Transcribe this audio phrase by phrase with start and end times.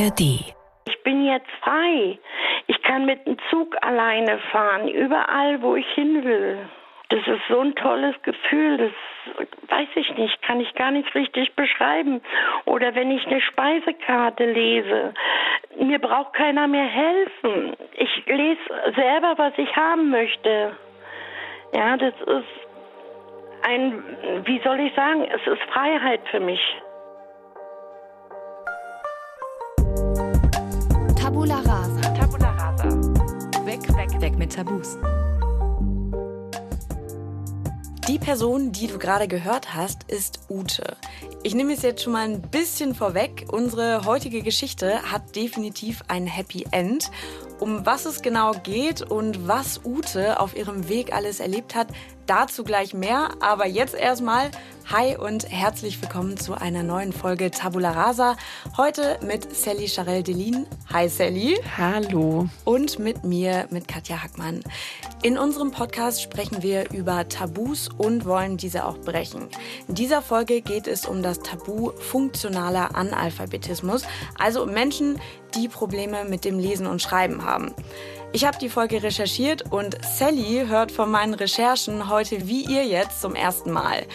[0.00, 0.20] ARD.
[0.86, 2.18] Ich bin jetzt frei.
[2.66, 6.58] Ich kann mit dem Zug alleine fahren, überall, wo ich hin will.
[7.10, 11.54] Das ist so ein tolles Gefühl, das weiß ich nicht, kann ich gar nicht richtig
[11.56, 12.20] beschreiben.
[12.66, 15.12] Oder wenn ich eine Speisekarte lese,
[15.76, 17.76] mir braucht keiner mehr helfen.
[17.94, 18.60] Ich lese
[18.94, 20.76] selber, was ich haben möchte.
[21.74, 24.02] Ja, das ist ein,
[24.44, 26.60] wie soll ich sagen, es ist Freiheit für mich.
[31.40, 32.00] Tabula rasa.
[32.12, 32.84] Tabula rasa.
[33.64, 34.98] Weg, weg, weg mit Tabus.
[38.06, 40.98] Die Person, die du gerade gehört hast, ist Ute.
[41.42, 43.46] Ich nehme es jetzt schon mal ein bisschen vorweg.
[43.50, 47.10] Unsere heutige Geschichte hat definitiv ein Happy End.
[47.58, 51.88] Um was es genau geht und was Ute auf ihrem Weg alles erlebt hat,
[52.30, 53.30] dazu gleich mehr.
[53.40, 54.50] Aber jetzt erstmal
[54.92, 58.36] Hi und herzlich willkommen zu einer neuen Folge Tabula Rasa.
[58.76, 60.66] Heute mit Sally Charel Delin.
[60.92, 61.60] Hi Sally.
[61.78, 62.48] Hallo.
[62.64, 64.64] Und mit mir, mit Katja Hackmann.
[65.22, 69.48] In unserem Podcast sprechen wir über Tabus und wollen diese auch brechen.
[69.86, 74.02] In dieser Folge geht es um das Tabu funktionaler Analphabetismus,
[74.38, 75.20] also um Menschen,
[75.54, 77.74] die Probleme mit dem Lesen und Schreiben haben.
[78.32, 83.20] Ich habe die Folge recherchiert und Sally hört von meinen Recherchen heute wie ihr jetzt
[83.20, 84.06] zum ersten Mal.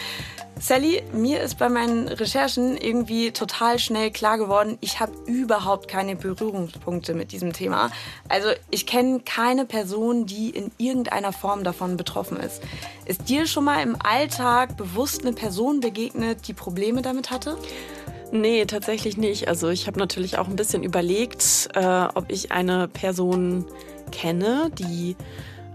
[0.57, 6.15] Sally, mir ist bei meinen Recherchen irgendwie total schnell klar geworden, ich habe überhaupt keine
[6.15, 7.91] Berührungspunkte mit diesem Thema.
[8.29, 12.63] Also ich kenne keine Person, die in irgendeiner Form davon betroffen ist.
[13.05, 17.57] Ist dir schon mal im Alltag bewusst eine Person begegnet, die Probleme damit hatte?
[18.31, 19.49] Nee, tatsächlich nicht.
[19.49, 23.65] Also ich habe natürlich auch ein bisschen überlegt, äh, ob ich eine Person
[24.11, 25.15] kenne, die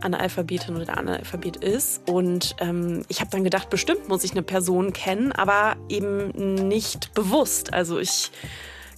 [0.01, 2.09] Analphabetin oder Analphabet ist.
[2.09, 7.15] Und ähm, ich habe dann gedacht, bestimmt muss ich eine Person kennen, aber eben nicht
[7.15, 7.73] bewusst.
[7.73, 8.31] Also ich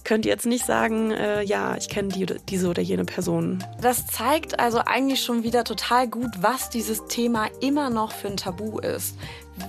[0.03, 3.63] könnte jetzt nicht sagen, äh, ja, ich kenne die, diese oder jene Person.
[3.81, 8.37] Das zeigt also eigentlich schon wieder total gut, was dieses Thema immer noch für ein
[8.37, 9.17] Tabu ist.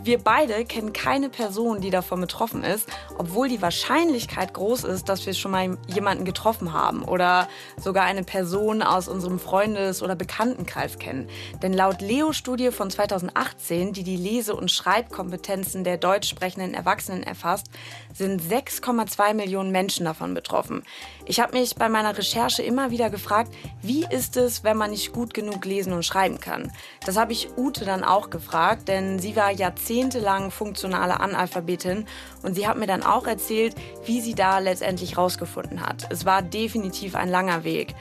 [0.03, 5.27] Wir beide kennen keine Person, die davon betroffen ist, obwohl die Wahrscheinlichkeit groß ist, dass
[5.27, 10.99] wir schon mal jemanden getroffen haben oder sogar eine Person aus unserem Freundes- oder Bekanntenkreis
[10.99, 11.29] kennen.
[11.63, 17.67] Denn laut Leo-Studie von 2018, die die Lese- und Schreibkompetenzen der deutsch sprechenden Erwachsenen erfasst,
[18.15, 20.83] sind 6,2 Millionen Menschen davon betroffen.
[21.27, 23.53] Ich habe mich bei meiner Recherche immer wieder gefragt,
[23.83, 26.73] wie ist es, wenn man nicht gut genug lesen und schreiben kann?
[27.05, 32.07] Das habe ich Ute dann auch gefragt, denn sie war ja jahrzehntelang funktionale Analphabetin
[32.43, 33.75] und sie hat mir dann auch erzählt,
[34.05, 36.07] wie sie da letztendlich rausgefunden hat.
[36.11, 37.95] Es war definitiv ein langer Weg.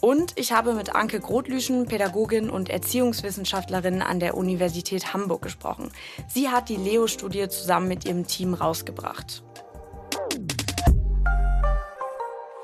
[0.00, 5.90] Und ich habe mit Anke Grotlüschen, Pädagogin und Erziehungswissenschaftlerin an der Universität Hamburg gesprochen.
[6.28, 9.42] Sie hat die Leo-Studie zusammen mit ihrem Team rausgebracht.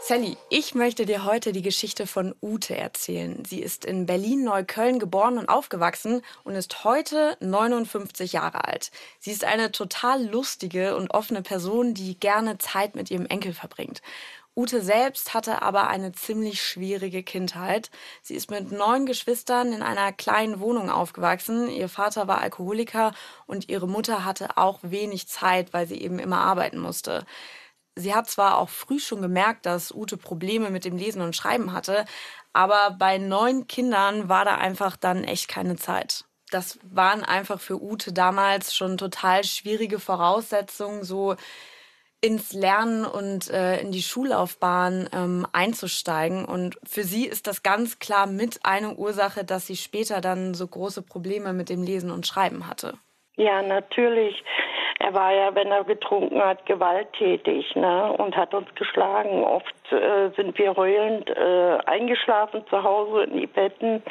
[0.07, 3.43] Sally, ich möchte dir heute die Geschichte von Ute erzählen.
[3.47, 8.91] Sie ist in Berlin-Neukölln geboren und aufgewachsen und ist heute 59 Jahre alt.
[9.19, 14.03] Sie ist eine total lustige und offene Person, die gerne Zeit mit ihrem Enkel verbringt.
[14.55, 17.91] Ute selbst hatte aber eine ziemlich schwierige Kindheit.
[18.21, 21.71] Sie ist mit neun Geschwistern in einer kleinen Wohnung aufgewachsen.
[21.71, 23.15] Ihr Vater war Alkoholiker
[23.47, 27.25] und ihre Mutter hatte auch wenig Zeit, weil sie eben immer arbeiten musste.
[27.97, 31.73] Sie hat zwar auch früh schon gemerkt, dass Ute Probleme mit dem Lesen und Schreiben
[31.73, 32.05] hatte,
[32.53, 36.25] aber bei neun Kindern war da einfach dann echt keine Zeit.
[36.51, 41.37] Das waren einfach für Ute damals schon total schwierige Voraussetzungen, so
[42.21, 46.47] ins Lernen und äh, in die Schullaufbahn ähm, einzusteigen.
[46.47, 50.67] Und für sie ist das ganz klar mit eine Ursache, dass sie später dann so
[50.67, 52.95] große Probleme mit dem Lesen und Schreiben hatte.
[53.37, 54.43] Ja, natürlich.
[55.05, 58.11] Er war ja, wenn er getrunken hat, gewalttätig ne?
[58.15, 59.45] und hat uns geschlagen.
[59.45, 64.03] Oft äh, sind wir heulend äh, eingeschlafen zu Hause in die Betten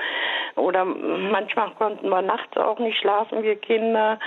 [0.56, 4.20] oder manchmal konnten wir nachts auch nicht schlafen, wir Kinder,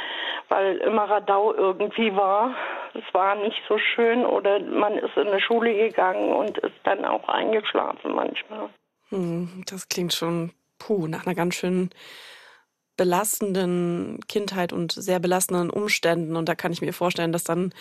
[0.48, 2.56] weil immer Radau irgendwie war.
[2.94, 7.04] Es war nicht so schön oder man ist in die Schule gegangen und ist dann
[7.04, 8.70] auch eingeschlafen manchmal.
[9.10, 11.90] Hm, das klingt schon puh, nach einer ganz schönen
[12.96, 16.36] belastenden Kindheit und sehr belastenden Umständen.
[16.36, 17.72] Und da kann ich mir vorstellen, dass dann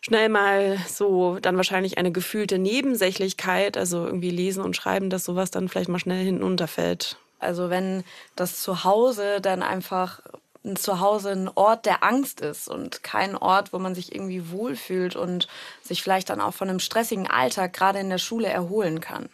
[0.00, 5.50] schnell mal so dann wahrscheinlich eine gefühlte Nebensächlichkeit, also irgendwie lesen und schreiben, dass sowas
[5.50, 7.16] dann vielleicht mal schnell hinten unterfällt.
[7.38, 8.04] Also wenn
[8.34, 10.20] das Zuhause dann einfach
[10.64, 15.16] ein Zuhause ein Ort der Angst ist und kein Ort, wo man sich irgendwie wohlfühlt
[15.16, 15.46] und
[15.82, 19.28] sich vielleicht dann auch von einem stressigen Alltag gerade in der Schule erholen kann.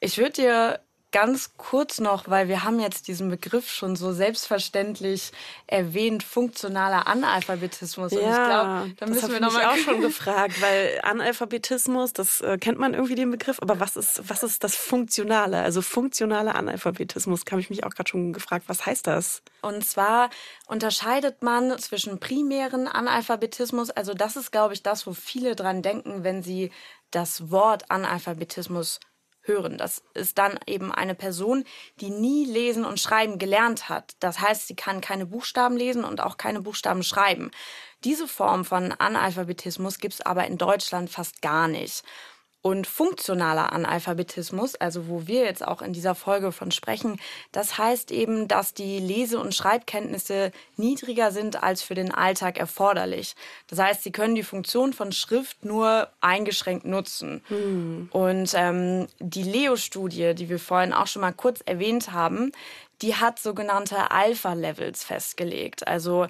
[0.00, 0.80] Ich würde dir
[1.12, 5.32] ganz kurz noch, weil wir haben jetzt diesen Begriff schon so selbstverständlich
[5.66, 8.12] erwähnt, funktionaler Analphabetismus.
[8.12, 12.58] Und ja, ich glaube, da müssen wir nochmal auch schon gefragt, weil Analphabetismus, das äh,
[12.58, 15.62] kennt man irgendwie den Begriff, aber was ist, was ist das Funktionale?
[15.62, 19.42] Also funktionaler Analphabetismus, habe ich mich auch gerade schon gefragt, was heißt das?
[19.62, 20.30] Und zwar
[20.66, 26.22] unterscheidet man zwischen primären Analphabetismus, also das ist, glaube ich, das, wo viele dran denken,
[26.22, 26.70] wenn sie
[27.10, 29.00] das Wort Analphabetismus
[29.42, 29.78] hören.
[29.78, 31.64] Das ist dann eben eine Person,
[32.00, 34.12] die nie lesen und schreiben gelernt hat.
[34.20, 37.50] Das heißt, sie kann keine Buchstaben lesen und auch keine Buchstaben schreiben.
[38.04, 42.02] Diese Form von Analphabetismus gibt es aber in Deutschland fast gar nicht.
[42.62, 47.18] Und funktionaler Analphabetismus, also wo wir jetzt auch in dieser Folge von sprechen,
[47.52, 53.34] das heißt eben, dass die Lese- und Schreibkenntnisse niedriger sind als für den Alltag erforderlich.
[53.68, 57.42] Das heißt, sie können die Funktion von Schrift nur eingeschränkt nutzen.
[57.48, 58.10] Hm.
[58.12, 62.52] Und ähm, die Leo-Studie, die wir vorhin auch schon mal kurz erwähnt haben,
[63.02, 65.88] die hat sogenannte Alpha-Levels festgelegt.
[65.88, 66.26] Also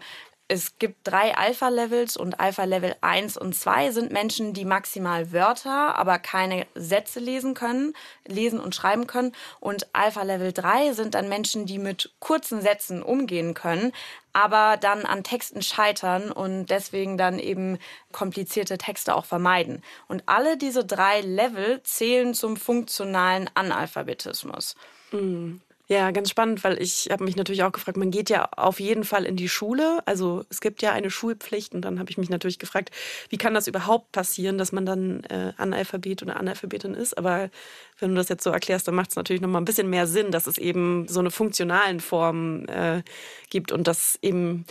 [0.50, 6.19] es gibt drei Alpha-Levels und Alpha-Level 1 und 2 sind Menschen, die maximal Wörter, aber
[6.19, 7.94] keine Sätze lesen können,
[8.26, 9.31] lesen und schreiben können.
[9.61, 13.93] Und Alpha-Level 3 sind dann Menschen, die mit kurzen Sätzen umgehen können,
[14.32, 17.79] aber dann an Texten scheitern und deswegen dann eben
[18.11, 19.85] komplizierte Texte auch vermeiden.
[20.08, 24.75] Und alle diese drei Level zählen zum funktionalen Analphabetismus.
[25.12, 25.61] Mhm.
[25.91, 29.03] Ja, ganz spannend, weil ich habe mich natürlich auch gefragt, man geht ja auf jeden
[29.03, 29.99] Fall in die Schule.
[30.07, 32.93] Also es gibt ja eine Schulpflicht und dann habe ich mich natürlich gefragt,
[33.29, 37.19] wie kann das überhaupt passieren, dass man dann äh, Analphabet oder Analphabetin ist.
[37.19, 37.51] Aber
[37.99, 40.07] wenn du das jetzt so erklärst, dann macht es natürlich noch mal ein bisschen mehr
[40.07, 43.03] Sinn, dass es eben so eine funktionalen Form äh,
[43.49, 44.67] gibt und dass eben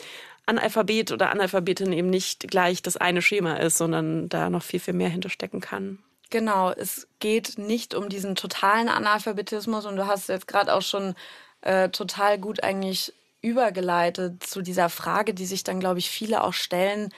[0.45, 4.94] Analphabet oder Analphabetin eben nicht gleich das eine Schema ist, sondern da noch viel, viel
[4.94, 6.00] mehr hinterstecken kann.
[6.29, 11.15] Genau, es geht nicht um diesen totalen Analphabetismus und du hast jetzt gerade auch schon
[11.61, 16.53] äh, total gut eigentlich übergeleitet zu dieser Frage, die sich dann, glaube ich, viele auch
[16.53, 17.09] stellen.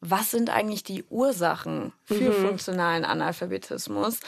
[0.00, 2.46] Was sind eigentlich die Ursachen für mhm.
[2.48, 4.18] funktionalen Analphabetismus?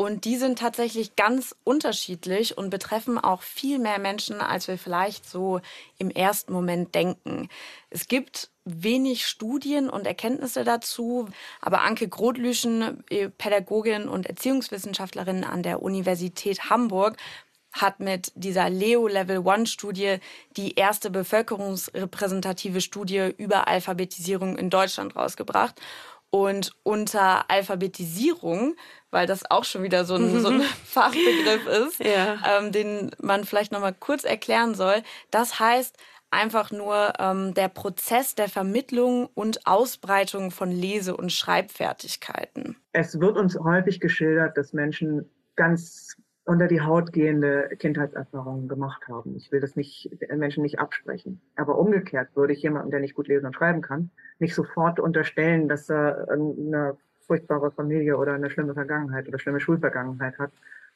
[0.00, 5.28] Und die sind tatsächlich ganz unterschiedlich und betreffen auch viel mehr Menschen, als wir vielleicht
[5.28, 5.60] so
[5.98, 7.48] im ersten Moment denken.
[7.90, 11.28] Es gibt wenig Studien und Erkenntnisse dazu,
[11.60, 17.16] aber Anke Grotlüschen, äh, Pädagogin und Erziehungswissenschaftlerin an der Universität Hamburg,
[17.72, 20.18] hat mit dieser Leo Level One Studie
[20.56, 25.80] die erste bevölkerungsrepräsentative Studie über Alphabetisierung in Deutschland rausgebracht.
[26.30, 28.76] Und unter Alphabetisierung,
[29.10, 32.58] weil das auch schon wieder so ein, so ein Fachbegriff ist, ja.
[32.58, 35.96] ähm, den man vielleicht nochmal kurz erklären soll, das heißt
[36.30, 42.76] einfach nur ähm, der Prozess der Vermittlung und Ausbreitung von Lese- und Schreibfertigkeiten.
[42.92, 46.16] Es wird uns häufig geschildert, dass Menschen ganz
[46.48, 49.36] unter die Haut gehende Kindheitserfahrungen gemacht haben.
[49.36, 51.42] Ich will das nicht Menschen nicht absprechen.
[51.56, 55.68] Aber umgekehrt würde ich jemandem, der nicht gut lesen und schreiben kann, nicht sofort unterstellen,
[55.68, 56.96] dass er eine
[57.26, 60.50] furchtbare Familie oder eine schlimme Vergangenheit oder schlimme Schulvergangenheit hat,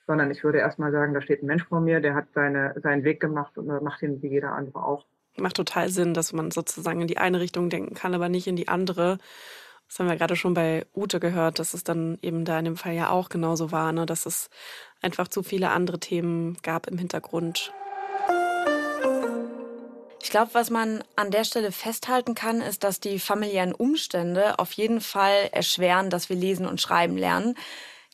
[0.06, 3.04] sondern ich würde erstmal sagen, da steht ein Mensch vor mir, der hat seine, seinen
[3.04, 5.04] Weg gemacht und macht ihn wie jeder andere auch.
[5.36, 8.56] Macht total Sinn, dass man sozusagen in die eine Richtung denken kann, aber nicht in
[8.56, 9.18] die andere.
[9.86, 12.76] Das haben wir gerade schon bei Ute gehört, dass es dann eben da in dem
[12.76, 14.06] Fall ja auch genauso war, ne?
[14.06, 14.48] dass es
[15.02, 17.72] einfach zu viele andere Themen gab im Hintergrund.
[20.22, 24.72] Ich glaube, was man an der Stelle festhalten kann, ist, dass die familiären Umstände auf
[24.72, 27.56] jeden Fall erschweren, dass wir lesen und schreiben lernen.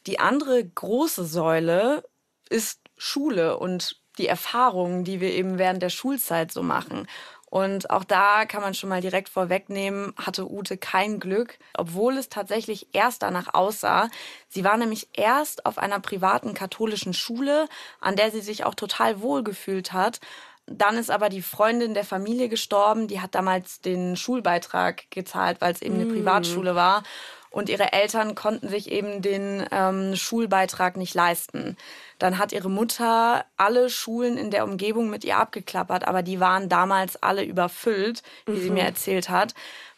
[0.06, 2.02] Die andere große Säule
[2.48, 7.06] ist Schule und die Erfahrungen, die wir eben während der Schulzeit so machen.
[7.50, 12.28] Und auch da kann man schon mal direkt vorwegnehmen, hatte Ute kein Glück, obwohl es
[12.28, 14.10] tatsächlich erst danach aussah.
[14.48, 17.68] Sie war nämlich erst auf einer privaten katholischen Schule,
[18.00, 20.20] an der sie sich auch total wohl gefühlt hat.
[20.66, 25.72] Dann ist aber die Freundin der Familie gestorben, die hat damals den Schulbeitrag gezahlt, weil
[25.72, 26.12] es eben eine mm.
[26.12, 27.02] Privatschule war.
[27.50, 31.76] Und ihre Eltern konnten sich eben den ähm, Schulbeitrag nicht leisten.
[32.18, 36.68] Dann hat ihre Mutter alle Schulen in der Umgebung mit ihr abgeklappert, aber die waren
[36.68, 38.60] damals alle überfüllt, wie mhm.
[38.60, 39.54] sie mir erzählt hat.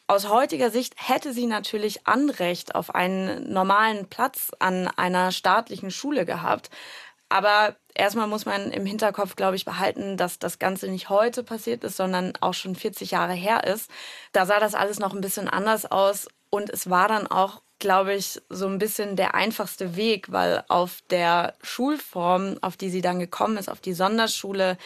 [0.07, 6.25] Aus heutiger Sicht hätte sie natürlich Anrecht auf einen normalen Platz an einer staatlichen Schule
[6.25, 6.69] gehabt.
[7.29, 11.85] Aber erstmal muss man im Hinterkopf, glaube ich, behalten, dass das Ganze nicht heute passiert
[11.85, 13.89] ist, sondern auch schon 40 Jahre her ist.
[14.33, 18.15] Da sah das alles noch ein bisschen anders aus und es war dann auch glaube
[18.15, 23.19] ich, so ein bisschen der einfachste Weg, weil auf der Schulform, auf die sie dann
[23.19, 24.77] gekommen ist, auf die Sonderschule,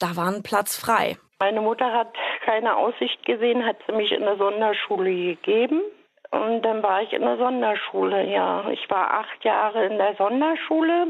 [0.00, 1.16] da war ein Platz frei.
[1.38, 2.14] Meine Mutter hat
[2.44, 5.82] keine Aussicht gesehen, hat sie mich in eine Sonderschule gegeben.
[6.30, 8.68] Und dann war ich in der Sonderschule, ja.
[8.70, 11.08] Ich war acht Jahre in der Sonderschule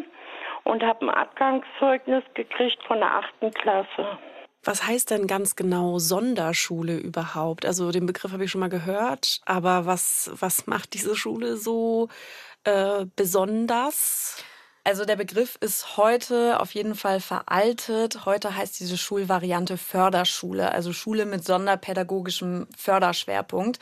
[0.64, 4.18] und habe ein Abgangszeugnis gekriegt von der achten Klasse.
[4.66, 7.64] Was heißt denn ganz genau Sonderschule überhaupt?
[7.64, 12.08] Also den Begriff habe ich schon mal gehört, aber was, was macht diese Schule so
[12.64, 14.34] äh, besonders?
[14.82, 18.26] Also der Begriff ist heute auf jeden Fall veraltet.
[18.26, 23.78] Heute heißt diese Schulvariante Förderschule, also Schule mit sonderpädagogischem Förderschwerpunkt.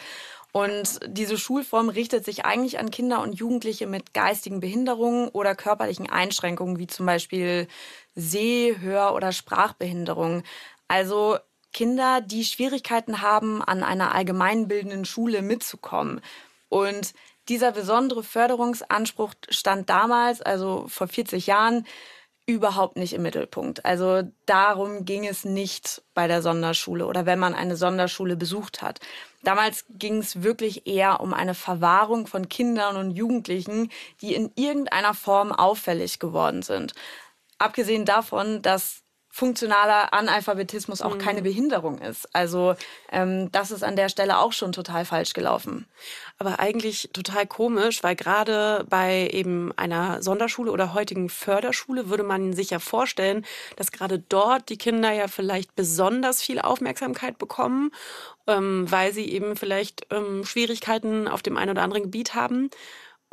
[0.57, 6.09] Und diese Schulform richtet sich eigentlich an Kinder und Jugendliche mit geistigen Behinderungen oder körperlichen
[6.09, 7.67] Einschränkungen, wie zum Beispiel
[8.14, 10.45] Seh-, Hör- oder Sprachbehinderungen.
[10.88, 11.38] Also
[11.73, 16.21] Kinder, die Schwierigkeiten haben, an einer allgemeinbildenden Schule mitzukommen.
[16.69, 17.14] Und
[17.49, 21.87] dieser besondere Förderungsanspruch stand damals, also vor 40 Jahren,
[22.47, 23.85] überhaupt nicht im Mittelpunkt.
[23.87, 29.00] Also darum ging es nicht bei der Sonderschule oder wenn man eine Sonderschule besucht hat.
[29.43, 35.14] Damals ging es wirklich eher um eine Verwahrung von Kindern und Jugendlichen, die in irgendeiner
[35.14, 36.93] Form auffällig geworden sind.
[37.59, 39.03] Abgesehen davon, dass
[39.35, 41.19] funktionaler Analphabetismus auch mhm.
[41.19, 42.33] keine Behinderung ist.
[42.33, 42.76] Also
[43.11, 45.87] ähm, das ist an der Stelle auch schon total falsch gelaufen.
[46.38, 52.53] Aber eigentlich total komisch, weil gerade bei eben einer Sonderschule oder heutigen Förderschule würde man
[52.53, 57.91] sich ja vorstellen, dass gerade dort die Kinder ja vielleicht besonders viel Aufmerksamkeit bekommen,
[58.47, 62.71] ähm, weil sie eben vielleicht ähm, Schwierigkeiten auf dem einen oder anderen Gebiet haben.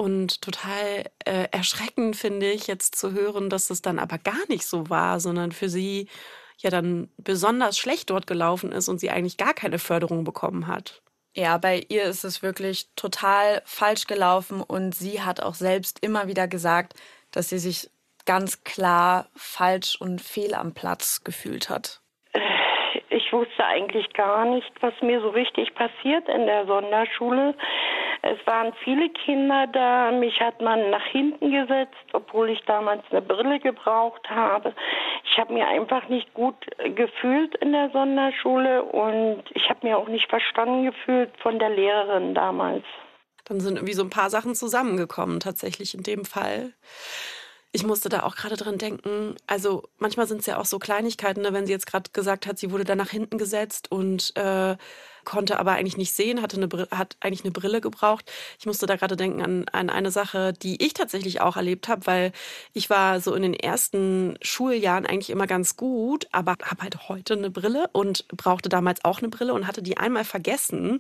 [0.02, 4.66] Und total äh, erschreckend finde ich jetzt zu hören, dass es dann aber gar nicht
[4.66, 6.10] so war, sondern für sie
[6.58, 11.04] ja dann besonders schlecht dort gelaufen ist und sie eigentlich gar keine Förderung bekommen hat.
[11.36, 16.28] Ja, bei ihr ist es wirklich total falsch gelaufen und sie hat auch selbst immer
[16.28, 16.96] wieder gesagt,
[17.32, 17.88] dass sie sich
[18.26, 22.02] ganz klar falsch und fehl am Platz gefühlt hat.
[23.12, 27.54] Ich wusste eigentlich gar nicht, was mir so richtig passiert in der Sonderschule.
[28.24, 30.12] Es waren viele Kinder da.
[30.12, 34.74] Mich hat man nach hinten gesetzt, obwohl ich damals eine Brille gebraucht habe.
[35.32, 36.56] Ich habe mir einfach nicht gut
[36.96, 42.36] gefühlt in der Sonderschule und ich habe mir auch nicht verstanden gefühlt von der Lehrerin
[42.36, 42.84] damals.
[43.46, 46.74] Dann sind irgendwie so ein paar Sachen zusammengekommen, tatsächlich in dem Fall.
[47.74, 49.36] Ich musste da auch gerade dran denken.
[49.48, 51.54] Also manchmal sind es ja auch so Kleinigkeiten, ne?
[51.54, 54.76] wenn sie jetzt gerade gesagt hat, sie wurde da nach hinten gesetzt und äh,
[55.24, 58.30] konnte aber eigentlich nicht sehen, hatte eine hat eigentlich eine Brille gebraucht.
[58.60, 62.06] Ich musste da gerade denken an, an eine Sache, die ich tatsächlich auch erlebt habe,
[62.08, 62.32] weil
[62.74, 67.36] ich war so in den ersten Schuljahren eigentlich immer ganz gut, aber habe halt heute
[67.36, 71.00] eine Brille und brauchte damals auch eine Brille und hatte die einmal vergessen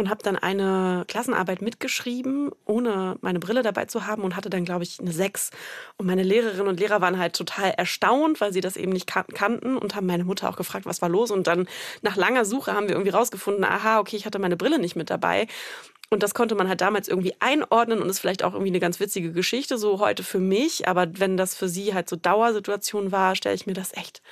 [0.00, 4.64] und habe dann eine Klassenarbeit mitgeschrieben, ohne meine Brille dabei zu haben und hatte dann,
[4.64, 5.50] glaube ich, eine 6.
[5.98, 9.76] Und meine Lehrerinnen und Lehrer waren halt total erstaunt, weil sie das eben nicht kannten
[9.76, 11.30] und haben meine Mutter auch gefragt, was war los.
[11.30, 11.68] Und dann
[12.02, 15.10] nach langer Suche haben wir irgendwie rausgefunden, aha, okay, ich hatte meine Brille nicht mit
[15.10, 15.46] dabei.
[16.08, 18.98] Und das konnte man halt damals irgendwie einordnen und ist vielleicht auch irgendwie eine ganz
[18.98, 20.88] witzige Geschichte, so heute für mich.
[20.88, 24.22] Aber wenn das für sie halt so Dauersituation war, stelle ich mir das echt,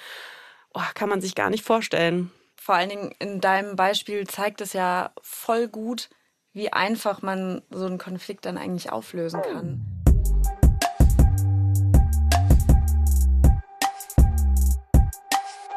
[0.72, 2.32] oh, kann man sich gar nicht vorstellen.
[2.68, 6.10] Vor allen Dingen in deinem Beispiel zeigt es ja voll gut,
[6.52, 9.86] wie einfach man so einen Konflikt dann eigentlich auflösen kann.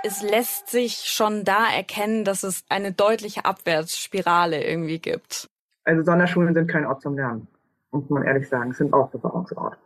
[0.04, 5.50] Es lässt sich schon da erkennen, dass es eine deutliche Abwärtsspirale irgendwie gibt.
[5.86, 7.48] Also Sonderschulen sind kein Ort zum Lernen,
[7.92, 9.78] muss man ehrlich sagen, es sind Aufbewahrungsort.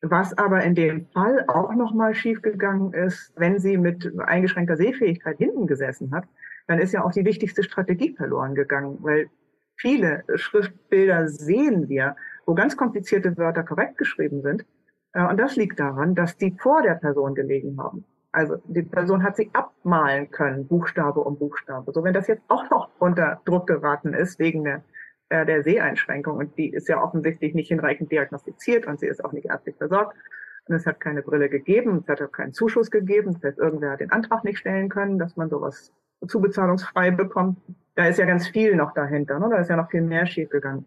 [0.00, 5.66] Was aber in dem Fall auch nochmal schiefgegangen ist, wenn sie mit eingeschränkter Sehfähigkeit hinten
[5.66, 6.24] gesessen hat,
[6.68, 9.28] dann ist ja auch die wichtigste Strategie verloren gegangen, weil
[9.76, 12.14] viele Schriftbilder sehen wir,
[12.46, 14.64] wo ganz komplizierte Wörter korrekt geschrieben sind.
[15.12, 18.04] Äh, und das liegt daran, dass die vor der Person gelegen haben.
[18.30, 21.90] Also die Person hat sie abmalen können, Buchstabe um Buchstabe.
[21.92, 24.82] So wenn das jetzt auch noch unter Druck geraten ist wegen der
[25.30, 29.32] äh, der Seheinschränkung und die ist ja offensichtlich nicht hinreichend diagnostiziert und sie ist auch
[29.32, 30.16] nicht ärztlich versorgt.
[30.66, 33.92] Und es hat keine Brille gegeben, es hat auch keinen Zuschuss gegeben, das heißt, irgendwer
[33.92, 35.92] hat den Antrag nicht stellen können, dass man sowas
[36.26, 37.58] zubezahlungsfrei bekommt.
[37.94, 39.48] Da ist ja ganz viel noch dahinter, ne?
[39.50, 40.84] da ist ja noch viel mehr schiefgegangen.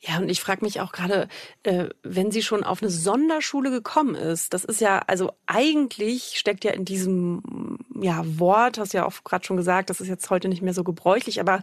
[0.00, 1.28] Ja, und ich frage mich auch gerade,
[1.62, 6.64] äh, wenn sie schon auf eine Sonderschule gekommen ist, das ist ja, also eigentlich steckt
[6.64, 10.48] ja in diesem ja, Wort, hast ja auch gerade schon gesagt, das ist jetzt heute
[10.48, 11.62] nicht mehr so gebräuchlich, aber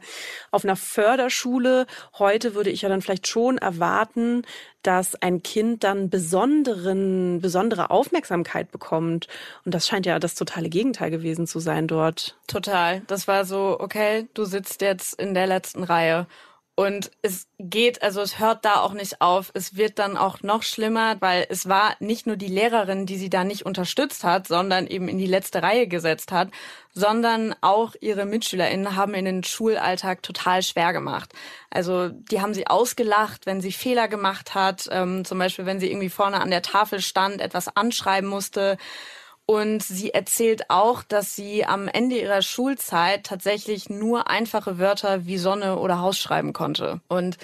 [0.52, 1.86] auf einer Förderschule
[2.18, 4.44] heute würde ich ja dann vielleicht schon erwarten,
[4.82, 9.28] dass ein Kind dann besonderen, besondere Aufmerksamkeit bekommt.
[9.64, 12.36] Und das scheint ja das totale Gegenteil gewesen zu sein dort.
[12.48, 13.02] Total.
[13.08, 16.28] Das war so, okay, du sitzt jetzt in der letzten Reihe
[16.76, 19.52] Und es geht, also es hört da auch nicht auf.
[19.54, 23.30] Es wird dann auch noch schlimmer, weil es war nicht nur die Lehrerin, die sie
[23.30, 26.50] da nicht unterstützt hat, sondern eben in die letzte Reihe gesetzt hat,
[26.92, 31.32] sondern auch ihre MitschülerInnen haben in den Schulalltag total schwer gemacht.
[31.70, 35.92] Also die haben sie ausgelacht, wenn sie Fehler gemacht hat, ähm, zum Beispiel wenn sie
[35.92, 38.78] irgendwie vorne an der Tafel stand, etwas anschreiben musste
[39.46, 45.38] und sie erzählt auch, dass sie am Ende ihrer Schulzeit tatsächlich nur einfache Wörter wie
[45.38, 47.02] Sonne oder Haus schreiben konnte.
[47.10, 47.38] Und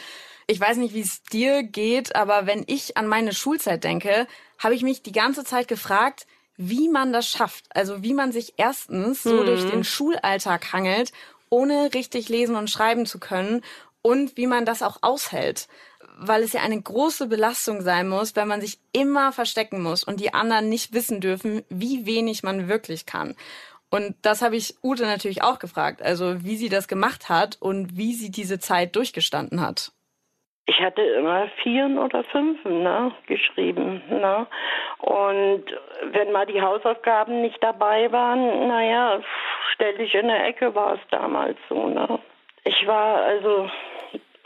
[0.48, 4.28] ich weiß nicht, wie es dir geht, aber wenn ich an meine Schulzeit denke,
[4.58, 6.26] habe ich mich die ganze Zeit gefragt,
[6.56, 7.66] wie man das schafft.
[7.76, 9.46] Also wie man sich erstens so mhm.
[9.46, 11.12] durch den Schulalltag hangelt,
[11.50, 13.62] ohne richtig lesen und schreiben zu können
[14.02, 15.68] und wie man das auch aushält
[16.20, 20.20] weil es ja eine große Belastung sein muss, wenn man sich immer verstecken muss und
[20.20, 23.36] die anderen nicht wissen dürfen, wie wenig man wirklich kann.
[23.92, 27.98] Und das habe ich Ute natürlich auch gefragt, also wie sie das gemacht hat und
[27.98, 29.92] wie sie diese Zeit durchgestanden hat.
[30.68, 34.04] Ich hatte immer Vieren oder Fünfen ne, geschrieben.
[34.08, 34.46] Ne?
[35.00, 35.64] Und
[36.12, 39.20] wenn mal die Hausaufgaben nicht dabei waren, naja,
[39.74, 41.88] stell dich in der Ecke war es damals so.
[41.88, 42.20] Ne?
[42.66, 43.68] Ich war also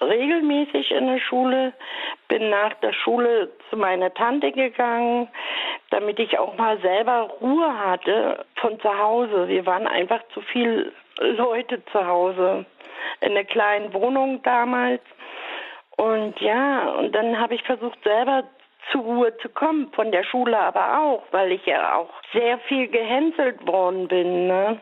[0.01, 1.73] regelmäßig in der Schule,
[2.27, 5.27] bin nach der Schule zu meiner Tante gegangen,
[5.89, 9.47] damit ich auch mal selber Ruhe hatte von zu Hause.
[9.47, 12.65] Wir waren einfach zu viele Leute zu Hause
[13.21, 15.01] in der kleinen Wohnung damals.
[15.97, 18.43] Und ja, und dann habe ich versucht, selber
[18.91, 22.87] zur Ruhe zu kommen, von der Schule aber auch, weil ich ja auch sehr viel
[22.87, 24.47] gehänselt worden bin.
[24.47, 24.79] Ne?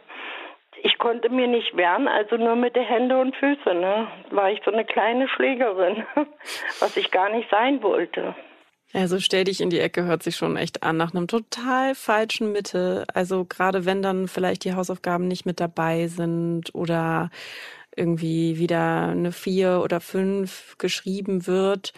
[0.84, 3.80] Ich konnte mir nicht wehren, also nur mit den Händen und Füßen.
[3.80, 4.08] Ne?
[4.32, 6.04] War ich so eine kleine Schlägerin,
[6.80, 8.36] was ich gar nicht sein wollte.
[8.94, 12.52] Also stell dich in die Ecke hört sich schon echt an nach einem total falschen
[12.52, 13.06] Mittel.
[13.14, 17.30] Also gerade wenn dann vielleicht die Hausaufgaben nicht mit dabei sind oder
[17.96, 21.94] irgendwie wieder eine vier oder fünf geschrieben wird,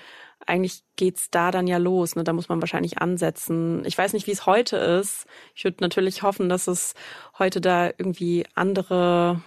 [0.47, 2.15] eigentlich geht's da dann ja los.
[2.15, 2.23] Ne?
[2.23, 3.83] Da muss man wahrscheinlich ansetzen.
[3.85, 5.25] Ich weiß nicht, wie es heute ist.
[5.55, 6.93] Ich würde natürlich hoffen, dass es
[7.37, 9.41] heute da irgendwie andere,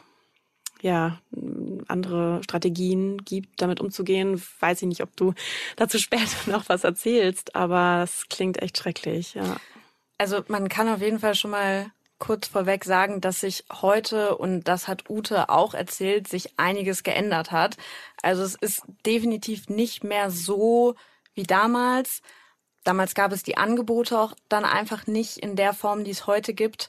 [0.80, 1.18] ja,
[1.88, 4.42] andere Strategien gibt, damit umzugehen.
[4.60, 5.34] Weiß ich nicht, ob du
[5.76, 9.56] dazu später noch was erzählst, aber es klingt echt schrecklich, ja.
[10.18, 14.64] Also man kann auf jeden Fall schon mal kurz vorweg sagen, dass sich heute, und
[14.64, 17.76] das hat Ute auch erzählt, sich einiges geändert hat.
[18.22, 20.94] Also es ist definitiv nicht mehr so
[21.34, 22.22] wie damals.
[22.84, 26.54] Damals gab es die Angebote auch dann einfach nicht in der Form, die es heute
[26.54, 26.88] gibt.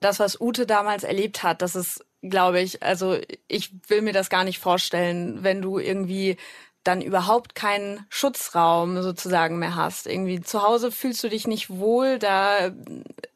[0.00, 4.30] Das, was Ute damals erlebt hat, das ist, glaube ich, also ich will mir das
[4.30, 6.38] gar nicht vorstellen, wenn du irgendwie
[6.84, 10.06] dann überhaupt keinen Schutzraum sozusagen mehr hast.
[10.06, 12.72] Irgendwie zu Hause fühlst du dich nicht wohl, da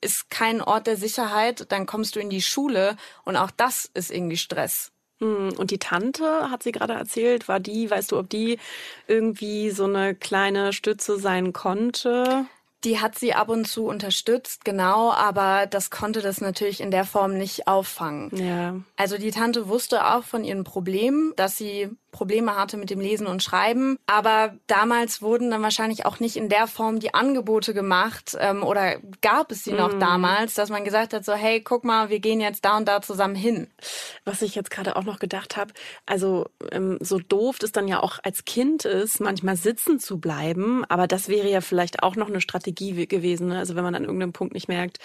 [0.00, 4.10] ist kein Ort der Sicherheit, dann kommst du in die Schule und auch das ist
[4.10, 4.92] irgendwie Stress.
[5.20, 8.58] Hm, und die Tante, hat sie gerade erzählt, war die, weißt du, ob die
[9.06, 12.46] irgendwie so eine kleine Stütze sein konnte?
[12.86, 17.04] Die hat sie ab und zu unterstützt, genau, aber das konnte das natürlich in der
[17.04, 18.30] Form nicht auffangen.
[18.32, 18.76] Ja.
[18.96, 23.26] Also die Tante wusste auch von ihren Problemen, dass sie Probleme hatte mit dem Lesen
[23.26, 23.98] und Schreiben.
[24.06, 28.96] Aber damals wurden dann wahrscheinlich auch nicht in der Form die Angebote gemacht ähm, oder
[29.20, 30.00] gab es sie noch mm.
[30.00, 33.02] damals, dass man gesagt hat, so hey, guck mal, wir gehen jetzt da und da
[33.02, 33.68] zusammen hin.
[34.24, 35.74] Was ich jetzt gerade auch noch gedacht habe,
[36.06, 40.86] also ähm, so doof es dann ja auch als Kind ist, manchmal sitzen zu bleiben,
[40.88, 43.48] aber das wäre ja vielleicht auch noch eine Strategie gewesen.
[43.48, 43.58] Ne?
[43.58, 44.98] Also wenn man an irgendeinem Punkt nicht merkt,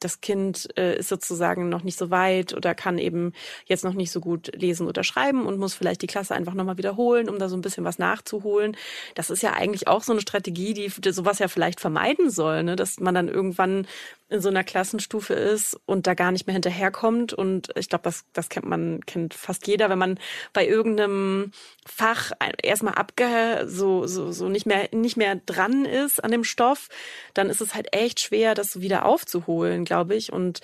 [0.00, 3.32] das Kind äh, ist sozusagen noch nicht so weit oder kann eben
[3.66, 6.78] jetzt noch nicht so gut lesen oder schreiben und muss vielleicht die Klasse einfach nochmal
[6.78, 8.76] wiederholen, um da so ein bisschen was nachzuholen.
[9.14, 12.76] Das ist ja eigentlich auch so eine Strategie, die sowas ja vielleicht vermeiden soll, ne?
[12.76, 13.86] dass man dann irgendwann
[14.32, 17.32] in so einer Klassenstufe ist und da gar nicht mehr hinterherkommt.
[17.32, 20.18] Und ich glaube, das, das kennt man, kennt fast jeder, wenn man
[20.52, 21.52] bei irgendeinem
[21.86, 26.88] Fach erstmal abge, so, so, so nicht mehr, nicht mehr dran ist an dem Stoff,
[27.34, 30.32] dann ist es halt echt schwer, das wieder aufzuholen, glaube ich.
[30.32, 30.60] Und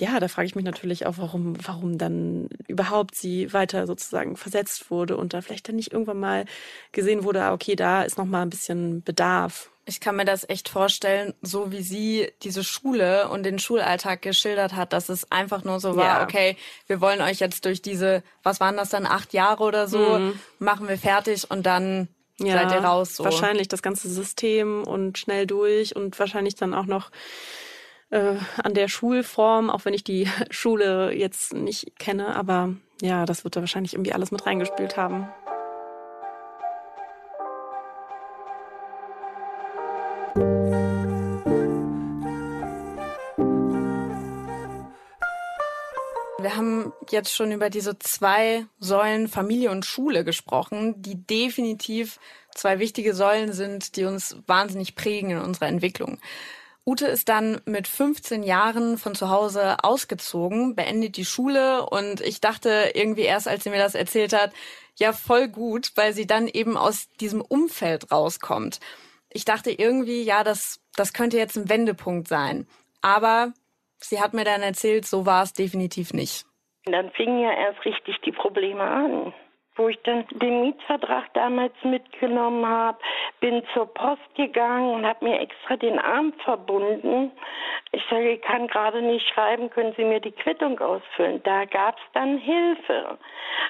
[0.00, 4.90] ja, da frage ich mich natürlich auch, warum, warum dann überhaupt sie weiter sozusagen versetzt
[4.90, 6.46] wurde und da vielleicht dann nicht irgendwann mal
[6.92, 9.70] gesehen wurde, ah, okay, da ist noch mal ein bisschen Bedarf.
[9.90, 14.76] Ich kann mir das echt vorstellen, so wie sie diese Schule und den Schulalltag geschildert
[14.76, 16.22] hat, dass es einfach nur so war, ja.
[16.22, 19.98] okay, wir wollen euch jetzt durch diese, was waren das dann, acht Jahre oder so,
[19.98, 20.38] mhm.
[20.60, 22.06] machen wir fertig und dann
[22.38, 23.16] ja, seid ihr raus.
[23.16, 23.24] So.
[23.24, 27.10] Wahrscheinlich das ganze System und schnell durch und wahrscheinlich dann auch noch
[28.10, 33.42] äh, an der Schulform, auch wenn ich die Schule jetzt nicht kenne, aber ja, das
[33.42, 35.28] wird da wahrscheinlich irgendwie alles mit reingespielt haben.
[47.10, 52.18] Jetzt schon über diese zwei Säulen Familie und Schule gesprochen, die definitiv
[52.54, 56.18] zwei wichtige Säulen sind, die uns wahnsinnig prägen in unserer Entwicklung.
[56.86, 62.40] Ute ist dann mit 15 Jahren von zu Hause ausgezogen, beendet die Schule und ich
[62.40, 64.52] dachte irgendwie erst, als sie mir das erzählt hat,
[64.96, 68.80] ja voll gut, weil sie dann eben aus diesem Umfeld rauskommt.
[69.28, 72.66] Ich dachte irgendwie, ja, das, das könnte jetzt ein Wendepunkt sein.
[73.02, 73.52] Aber
[73.98, 76.44] sie hat mir dann erzählt, so war es definitiv nicht.
[76.84, 79.32] Dann fingen ja erst richtig die Probleme an
[79.80, 82.98] wo ich dann den Mietvertrag damals mitgenommen habe,
[83.40, 87.32] bin zur Post gegangen und habe mir extra den Arm verbunden.
[87.92, 91.42] Ich sage, ich kann gerade nicht schreiben, können Sie mir die Quittung ausfüllen?
[91.44, 93.18] Da gab es dann Hilfe.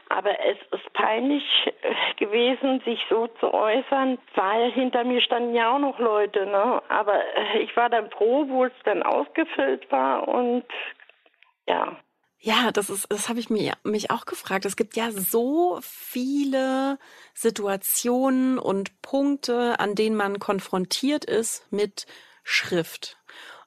[0.08, 1.44] Aber es ist peinlich
[1.82, 6.44] äh, gewesen, sich so zu äußern, weil hinter mir standen ja auch noch Leute.
[6.46, 6.82] Ne?
[6.88, 10.64] Aber äh, ich war dann froh, wo es dann ausgefüllt war und
[11.68, 11.96] ja.
[12.42, 14.64] Ja, das ist, das habe ich mir, mich auch gefragt.
[14.64, 16.98] Es gibt ja so viele
[17.34, 22.06] Situationen und Punkte, an denen man konfrontiert ist mit
[22.42, 23.18] Schrift.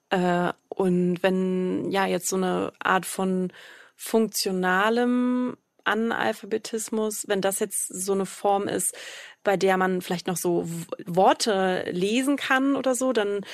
[0.10, 3.54] Äh, und wenn ja jetzt so eine Art von
[3.96, 8.96] funktionalem Analphabetismus, wenn das jetzt so eine Form ist,
[9.44, 10.68] bei der man vielleicht noch so
[11.06, 13.46] Worte lesen kann oder so, dann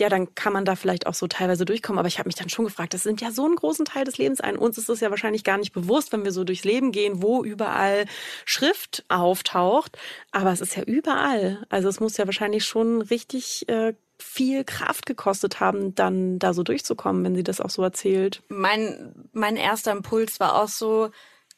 [0.00, 1.98] ja, dann kann man da vielleicht auch so teilweise durchkommen.
[1.98, 4.18] Aber ich habe mich dann schon gefragt, das sind ja so einen großen Teil des
[4.18, 4.56] Lebens ein.
[4.56, 7.44] Uns ist es ja wahrscheinlich gar nicht bewusst, wenn wir so durchs Leben gehen, wo
[7.44, 8.06] überall
[8.44, 9.98] Schrift auftaucht.
[10.30, 11.64] Aber es ist ja überall.
[11.68, 16.62] Also es muss ja wahrscheinlich schon richtig äh, viel Kraft gekostet haben, dann da so
[16.62, 18.42] durchzukommen, wenn sie das auch so erzählt.
[18.48, 21.10] Mein, mein erster Impuls war auch so,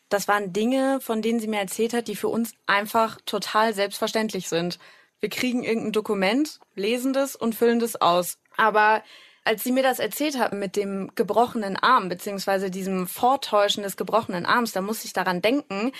[0.08, 4.48] das waren Dinge, von denen sie mir erzählt hat, die für uns einfach total selbstverständlich
[4.48, 4.78] sind
[5.24, 8.36] wir kriegen irgendein Dokument, lesen das und füllen das aus.
[8.58, 9.02] Aber
[9.42, 14.44] als sie mir das erzählt hat mit dem gebrochenen Arm, beziehungsweise diesem Vortäuschen des gebrochenen
[14.44, 15.92] Arms, da musste ich daran denken,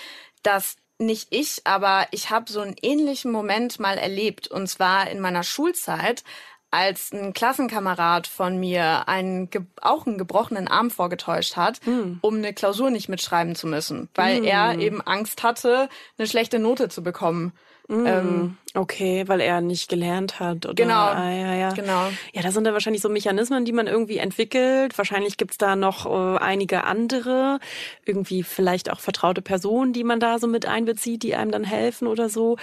[0.42, 4.46] dass nicht ich, aber ich habe so einen ähnlichen Moment mal erlebt.
[4.46, 6.22] Und zwar in meiner Schulzeit,
[6.70, 9.48] als ein Klassenkamerad von mir einen,
[9.80, 12.18] auch einen gebrochenen Arm vorgetäuscht hat, mm.
[12.20, 14.44] um eine Klausur nicht mitschreiben zu müssen, weil mm.
[14.44, 17.54] er eben Angst hatte, eine schlechte Note zu bekommen.
[17.88, 18.06] Mm.
[18.06, 20.66] Ähm, Okay, weil er nicht gelernt hat.
[20.66, 20.74] Oder?
[20.74, 20.94] Genau.
[20.94, 21.72] Ah, ja, ja.
[21.72, 22.08] genau.
[22.32, 24.98] Ja, da sind da wahrscheinlich so Mechanismen, die man irgendwie entwickelt.
[24.98, 27.60] Wahrscheinlich gibt's da noch äh, einige andere,
[28.04, 32.08] irgendwie vielleicht auch vertraute Personen, die man da so mit einbezieht, die einem dann helfen
[32.08, 32.56] oder so.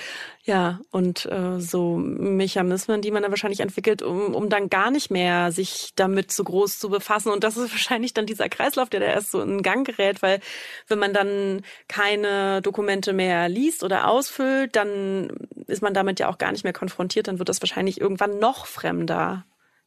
[0.44, 5.12] Ja, und äh, so Mechanismen, die man dann wahrscheinlich entwickelt, um, um dann gar nicht
[5.12, 7.32] mehr sich damit so groß zu befassen.
[7.32, 10.42] Und das ist wahrscheinlich dann dieser Kreislauf, der da erst so in Gang gerät, weil
[10.88, 15.30] wenn man dann keine Dokumente mehr liest oder ausfüllt, dann
[15.68, 18.66] ist man damit ja auch gar nicht mehr konfrontiert, dann wird das wahrscheinlich irgendwann noch
[18.66, 19.46] fremder.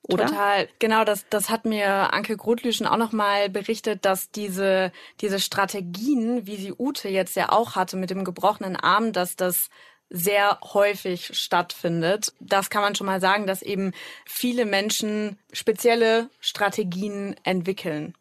[0.09, 0.27] Oder?
[0.27, 0.69] Total.
[0.79, 6.57] Genau, das, das hat mir Anke Grotlüschen auch nochmal berichtet, dass diese, diese Strategien, wie
[6.57, 9.71] sie Ute jetzt ja auch hatte mit dem gebrochenen Arm, dass das
[10.11, 12.35] sehr häufig stattfindet.
[12.39, 13.93] Das kann man schon mal sagen, dass eben
[14.27, 18.15] viele Menschen spezielle Strategien entwickeln.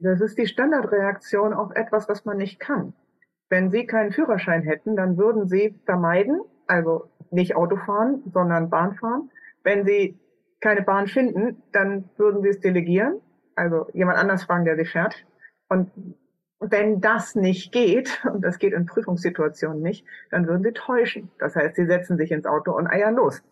[0.00, 2.94] Das ist die Standardreaktion auf etwas, was man nicht kann.
[3.48, 8.94] Wenn Sie keinen Führerschein hätten, dann würden Sie vermeiden, also nicht Auto fahren, sondern Bahn
[8.94, 9.30] fahren.
[9.62, 10.18] Wenn Sie
[10.60, 13.20] keine Bahn finden, dann würden Sie es delegieren,
[13.54, 15.24] also jemand anders fragen, der Sie fährt.
[15.68, 15.90] Und
[16.60, 21.30] wenn das nicht geht, und das geht in Prüfungssituationen nicht, dann würden Sie täuschen.
[21.38, 23.42] Das heißt, Sie setzen sich ins Auto und eiern los.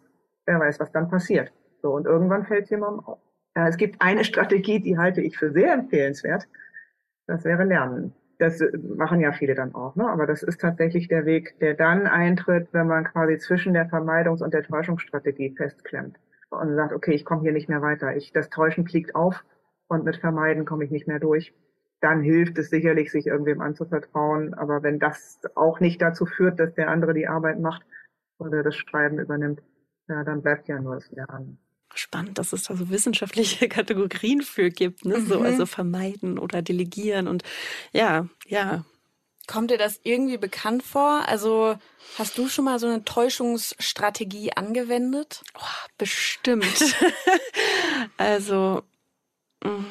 [0.47, 1.53] Wer weiß, was dann passiert.
[1.83, 3.19] So, und irgendwann fällt jemandem auf.
[3.55, 6.47] Ja, es gibt eine Strategie, die halte ich für sehr empfehlenswert.
[7.27, 8.63] Das wäre Lernen das
[8.97, 10.09] machen ja viele dann auch, ne?
[10.09, 14.43] aber das ist tatsächlich der Weg, der dann eintritt, wenn man quasi zwischen der Vermeidungs-
[14.43, 16.19] und der Täuschungsstrategie festklemmt
[16.51, 19.45] und sagt, okay, ich komme hier nicht mehr weiter, ich, das Täuschen fliegt auf
[19.89, 21.55] und mit Vermeiden komme ich nicht mehr durch.
[22.01, 26.75] Dann hilft es sicherlich, sich irgendwem anzuvertrauen, aber wenn das auch nicht dazu führt, dass
[26.75, 27.83] der andere die Arbeit macht
[28.39, 29.63] oder das Schreiben übernimmt,
[30.09, 31.59] ja, dann bleibt ja nur das Lernen.
[31.99, 35.19] Spannend, dass es da so wissenschaftliche Kategorien für gibt, ne?
[35.19, 35.27] Mhm.
[35.27, 37.43] So, also vermeiden oder delegieren und
[37.93, 38.85] ja, ja.
[39.47, 41.23] Kommt dir das irgendwie bekannt vor?
[41.27, 41.79] Also
[42.19, 45.43] hast du schon mal so eine Täuschungsstrategie angewendet?
[45.55, 46.97] Oh, bestimmt.
[48.17, 48.83] also.
[49.63, 49.71] Mh.
[49.71, 49.87] Mm.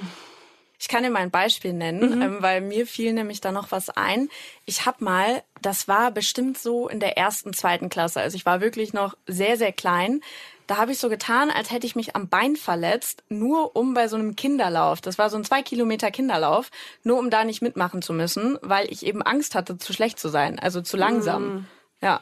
[0.86, 2.22] Ich kann dir mal ein Beispiel nennen, mhm.
[2.22, 4.30] ähm, weil mir fiel nämlich da noch was ein.
[4.66, 8.62] Ich habe mal, das war bestimmt so in der ersten, zweiten Klasse, also ich war
[8.62, 10.22] wirklich noch sehr, sehr klein.
[10.68, 14.08] Da habe ich so getan, als hätte ich mich am Bein verletzt, nur um bei
[14.08, 16.72] so einem Kinderlauf, das war so ein zwei Kilometer Kinderlauf,
[17.04, 20.30] nur um da nicht mitmachen zu müssen, weil ich eben Angst hatte, zu schlecht zu
[20.30, 21.44] sein, also zu langsam.
[21.44, 21.66] Mhm.
[22.02, 22.22] Ja.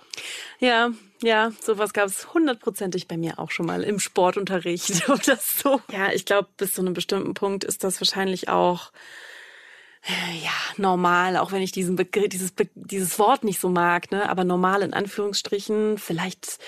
[0.59, 5.81] Ja, ja, sowas gab es hundertprozentig bei mir auch schon mal im Sportunterricht oder so.
[5.91, 8.91] Ja, ich glaube, bis zu einem bestimmten Punkt ist das wahrscheinlich auch
[10.41, 14.43] ja, normal, auch wenn ich diesen Begriff, dieses, dieses Wort nicht so mag, ne, aber
[14.43, 16.59] normal in Anführungsstrichen, vielleicht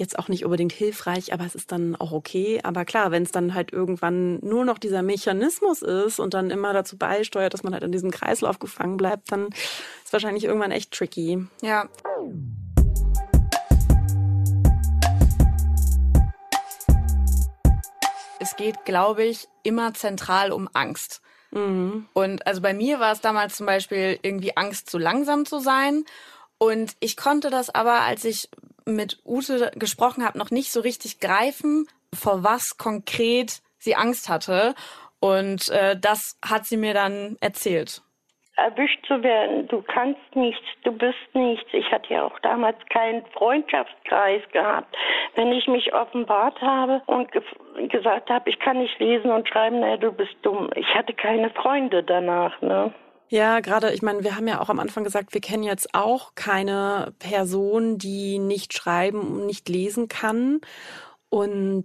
[0.00, 2.60] jetzt auch nicht unbedingt hilfreich, aber es ist dann auch okay.
[2.64, 6.72] Aber klar, wenn es dann halt irgendwann nur noch dieser Mechanismus ist und dann immer
[6.72, 9.48] dazu beisteuert, dass man halt in diesem Kreislauf gefangen bleibt, dann
[10.02, 11.46] ist wahrscheinlich irgendwann echt tricky.
[11.60, 11.86] Ja.
[18.40, 21.20] Es geht, glaube ich, immer zentral um Angst.
[21.50, 22.06] Mhm.
[22.14, 26.04] Und also bei mir war es damals zum Beispiel irgendwie Angst, zu langsam zu sein.
[26.56, 28.48] Und ich konnte das aber, als ich
[28.94, 34.74] mit Ute gesprochen habe, noch nicht so richtig greifen, vor was konkret sie Angst hatte.
[35.20, 38.02] Und äh, das hat sie mir dann erzählt.
[38.56, 41.68] Erwischt zu werden, du kannst nichts, du bist nichts.
[41.72, 44.94] Ich hatte ja auch damals keinen Freundschaftskreis gehabt.
[45.34, 47.42] Wenn ich mich offenbart habe und ge
[47.88, 50.68] gesagt habe, ich kann nicht lesen und schreiben, naja, du bist dumm.
[50.74, 52.92] Ich hatte keine Freunde danach, ne?
[53.32, 56.34] Ja, gerade, ich meine, wir haben ja auch am Anfang gesagt, wir kennen jetzt auch
[56.34, 60.60] keine Person, die nicht schreiben und nicht lesen kann.
[61.30, 61.84] Und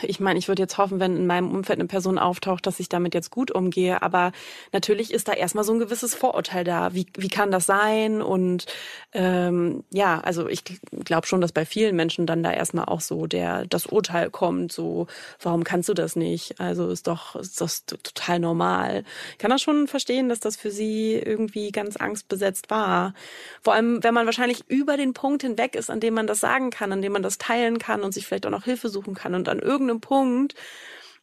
[0.00, 2.88] ich meine, ich würde jetzt hoffen, wenn in meinem Umfeld eine Person auftaucht, dass ich
[2.88, 4.00] damit jetzt gut umgehe.
[4.00, 4.32] Aber
[4.72, 6.94] natürlich ist da erstmal so ein gewisses Vorurteil da.
[6.94, 8.22] Wie, wie kann das sein?
[8.22, 8.64] Und
[9.12, 10.64] ähm, ja, also ich
[11.04, 14.72] glaube schon, dass bei vielen Menschen dann da erstmal auch so der das Urteil kommt,
[14.72, 15.08] so,
[15.42, 16.58] warum kannst du das nicht?
[16.58, 19.04] Also ist doch, ist das total normal.
[19.32, 23.12] Ich kann das schon verstehen, dass das für sie irgendwie ganz angstbesetzt war.
[23.60, 26.70] Vor allem, wenn man wahrscheinlich über den Punkt hinweg ist, an dem man das sagen
[26.70, 29.34] kann, an dem man das teilen kann und sich vielleicht auch noch Hilfe suchen kann.
[29.34, 30.54] Und an irgendeinem Punkt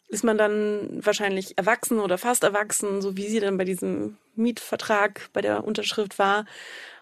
[0.08, 5.30] ist man dann wahrscheinlich erwachsen oder fast erwachsen, so wie sie dann bei diesem Mietvertrag
[5.34, 6.46] bei der Unterschrift war.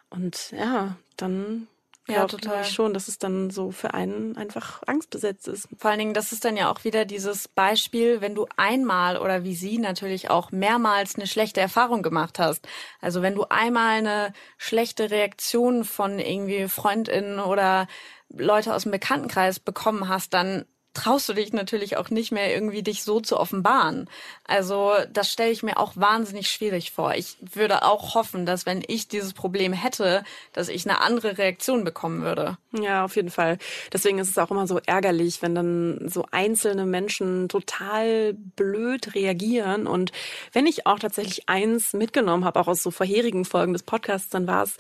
[0.10, 1.68] Und ja, dann
[2.10, 2.62] ja, total.
[2.62, 5.68] ich schon, dass es dann so für einen einfach angstbesetzt ist.
[5.78, 9.44] Vor allen Dingen, das ist dann ja auch wieder dieses Beispiel, wenn du einmal oder
[9.44, 12.68] wie sie natürlich auch mehrmals eine schlechte Erfahrung gemacht hast.
[13.00, 17.88] Also wenn du einmal eine schlechte Reaktion von irgendwie Freundinnen oder
[18.30, 22.82] Leute aus dem Bekanntenkreis bekommen hast, dann traust du dich natürlich auch nicht mehr irgendwie
[22.82, 24.10] dich so zu offenbaren.
[24.46, 27.14] Also das stelle ich mir auch wahnsinnig schwierig vor.
[27.14, 31.84] Ich würde auch hoffen, dass wenn ich dieses Problem hätte, dass ich eine andere Reaktion
[31.84, 32.58] bekommen würde.
[32.72, 33.60] Ja, auf jeden Fall.
[33.94, 39.86] Deswegen ist es auch immer so ärgerlich, wenn dann so einzelne Menschen total blöd reagieren.
[39.88, 40.12] Und
[40.54, 44.48] wenn ich auch tatsächlich eins mitgenommen habe, auch aus so vorherigen Folgen des Podcasts, dann
[44.48, 44.76] war es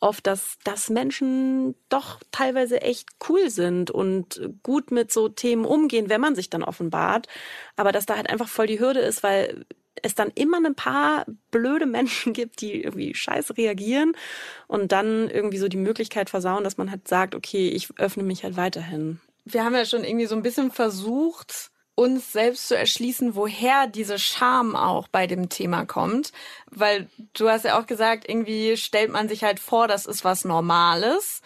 [0.00, 6.08] oft, dass, dass Menschen doch teilweise echt cool sind und gut mit so Themen umgehen,
[6.08, 7.28] wenn man sich dann offenbart.
[7.76, 9.66] Aber dass da halt einfach voll die Hürde ist, weil
[10.02, 14.12] es dann immer ein paar blöde Menschen gibt, die irgendwie scheiße reagieren
[14.66, 18.44] und dann irgendwie so die Möglichkeit versauen, dass man halt sagt, okay, ich öffne mich
[18.44, 19.20] halt weiterhin.
[19.44, 24.18] Wir haben ja schon irgendwie so ein bisschen versucht, uns selbst zu erschließen, woher diese
[24.18, 26.32] Scham auch bei dem Thema kommt.
[26.70, 30.46] Weil du hast ja auch gesagt, irgendwie stellt man sich halt vor, das ist was
[30.46, 31.42] Normales.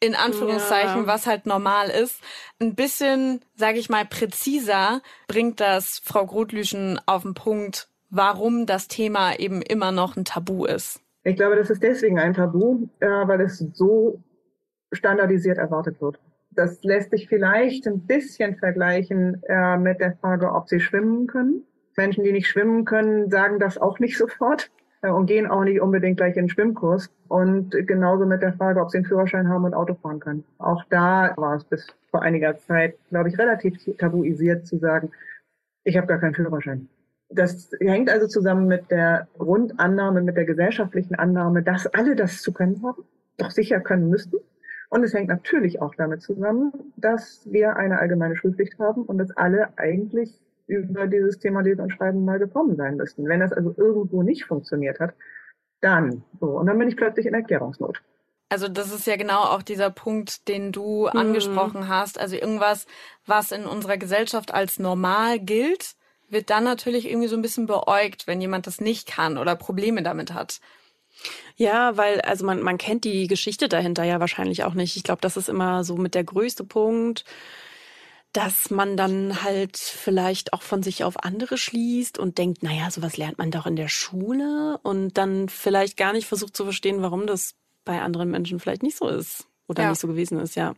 [0.00, 1.06] In Anführungszeichen, ja.
[1.06, 2.20] was halt normal ist.
[2.60, 8.86] Ein bisschen, sage ich mal, präziser bringt das Frau Grotlüschen auf den Punkt, warum das
[8.88, 11.00] Thema eben immer noch ein Tabu ist.
[11.22, 14.22] Ich glaube, das ist deswegen ein Tabu, äh, weil es so
[14.92, 16.18] standardisiert erwartet wird.
[16.54, 21.64] Das lässt sich vielleicht ein bisschen vergleichen äh, mit der Frage, ob sie schwimmen können.
[21.96, 24.70] Menschen, die nicht schwimmen können, sagen das auch nicht sofort
[25.02, 27.10] äh, und gehen auch nicht unbedingt gleich in den Schwimmkurs.
[27.28, 30.44] Und genauso mit der Frage, ob sie einen Führerschein haben und Auto fahren können.
[30.58, 35.10] Auch da war es bis vor einiger Zeit, glaube ich, relativ tabuisiert zu sagen,
[35.84, 36.88] ich habe gar keinen Führerschein.
[37.28, 42.52] Das hängt also zusammen mit der Grundannahme, mit der gesellschaftlichen Annahme, dass alle das zu
[42.52, 43.02] können haben,
[43.38, 44.36] doch sicher können müssten.
[44.94, 49.36] Und es hängt natürlich auch damit zusammen, dass wir eine allgemeine Schulpflicht haben und dass
[49.36, 53.26] alle eigentlich über dieses Thema Lesen und Schreiben mal gekommen sein müssten.
[53.26, 55.14] Wenn das also irgendwo nicht funktioniert hat,
[55.80, 56.46] dann so.
[56.46, 58.02] Und dann bin ich plötzlich in Erklärungsnot.
[58.50, 61.18] Also das ist ja genau auch dieser Punkt, den du mhm.
[61.18, 62.20] angesprochen hast.
[62.20, 62.86] Also irgendwas,
[63.26, 65.96] was in unserer Gesellschaft als normal gilt,
[66.28, 70.04] wird dann natürlich irgendwie so ein bisschen beäugt, wenn jemand das nicht kann oder Probleme
[70.04, 70.60] damit hat.
[71.56, 74.96] Ja, weil, also man, man kennt die Geschichte dahinter ja wahrscheinlich auch nicht.
[74.96, 77.24] Ich glaube, das ist immer so mit der größte Punkt,
[78.32, 83.16] dass man dann halt vielleicht auch von sich auf andere schließt und denkt, naja, sowas
[83.16, 87.28] lernt man doch in der Schule und dann vielleicht gar nicht versucht zu verstehen, warum
[87.28, 89.90] das bei anderen Menschen vielleicht nicht so ist oder ja.
[89.90, 90.74] nicht so gewesen ist, ja.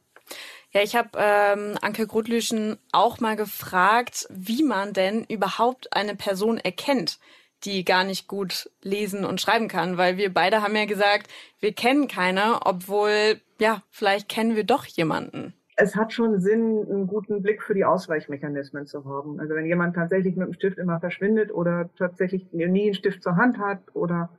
[0.72, 6.58] Ja, ich habe ähm, Anke Grutlüschen auch mal gefragt, wie man denn überhaupt eine Person
[6.58, 7.18] erkennt,
[7.64, 11.28] die gar nicht gut lesen und schreiben kann, weil wir beide haben ja gesagt,
[11.60, 15.54] wir kennen keine, obwohl, ja, vielleicht kennen wir doch jemanden.
[15.76, 19.38] es hat schon Sinn, einen guten Blick für die Ausweichmechanismen zu haben.
[19.40, 23.36] Also wenn jemand tatsächlich mit dem Stift immer verschwindet oder tatsächlich nie einen Stift zur
[23.36, 24.30] Hand hat oder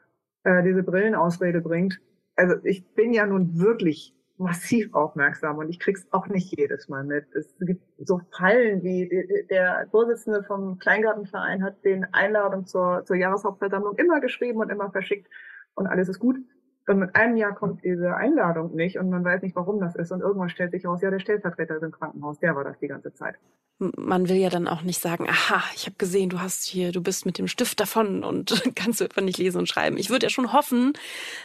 [0.43, 1.99] äh, diese Brillenausrede bringt.
[2.35, 7.03] Also ich bin ja nun wirklich massiv aufmerksam und ich krieg's auch nicht jedes Mal
[7.03, 7.25] mit.
[7.33, 9.09] Es gibt so Fallen wie
[9.49, 15.27] der Vorsitzende vom Kleingartenverein hat den Einladung zur, zur Jahreshauptversammlung immer geschrieben und immer verschickt
[15.75, 16.37] und alles ist gut.
[16.87, 20.11] Und mit einem Jahr kommt diese Einladung nicht und man weiß nicht, warum das ist.
[20.13, 22.87] Und irgendwann stellt sich raus, ja, der Stellvertreter ist im Krankenhaus, der war das die
[22.87, 23.35] ganze Zeit.
[23.79, 27.03] Man will ja dann auch nicht sagen, aha, ich habe gesehen, du hast hier, du
[27.03, 29.97] bist mit dem Stift davon und kannst einfach nicht lesen und schreiben.
[29.97, 30.93] Ich würde ja schon hoffen,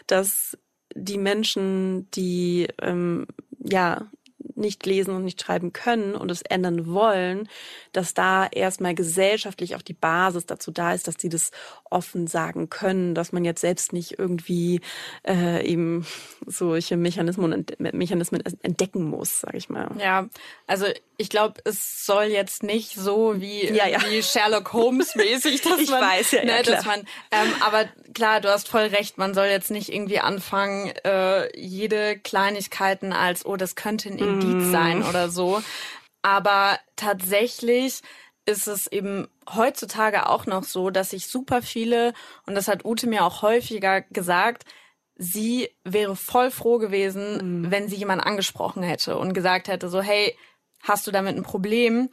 [0.07, 0.57] dass
[0.95, 3.27] die Menschen, die ähm,
[3.59, 4.11] ja
[4.55, 7.49] nicht lesen und nicht schreiben können und es ändern wollen,
[7.93, 11.51] dass da erstmal gesellschaftlich auch die Basis dazu da ist, dass die das
[11.91, 14.81] offen sagen können, dass man jetzt selbst nicht irgendwie
[15.27, 16.07] äh, eben
[16.47, 19.91] solche Mechanismen, Mechanismen entdecken muss, sage ich mal.
[19.99, 20.29] Ja,
[20.67, 24.01] also ich glaube, es soll jetzt nicht so wie, ja, ja.
[24.09, 27.01] wie Sherlock Holmes mäßig, dass ich man, weiß, ja, ne, dass man,
[27.31, 32.19] ähm, aber klar, du hast voll recht, man soll jetzt nicht irgendwie anfangen, äh, jede
[32.19, 34.73] Kleinigkeiten als, oh, das könnte ein Indiz mm.
[34.73, 35.63] sein oder so.
[36.23, 38.01] Aber tatsächlich
[38.47, 42.13] ist es eben heutzutage auch noch so, dass sich super viele,
[42.47, 44.65] und das hat Ute mir auch häufiger gesagt,
[45.17, 47.71] sie wäre voll froh gewesen, mhm.
[47.71, 50.37] wenn sie jemand angesprochen hätte und gesagt hätte, so, hey,
[50.83, 52.09] hast du damit ein Problem?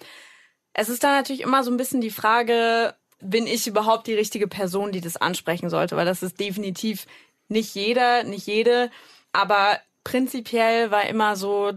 [0.73, 4.47] Es ist dann natürlich immer so ein bisschen die Frage, bin ich überhaupt die richtige
[4.47, 5.95] Person, die das ansprechen sollte?
[5.95, 7.05] Weil das ist definitiv
[7.47, 8.91] nicht jeder, nicht jede.
[9.33, 11.73] Aber prinzipiell war immer so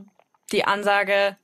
[0.53, 1.37] die Ansage,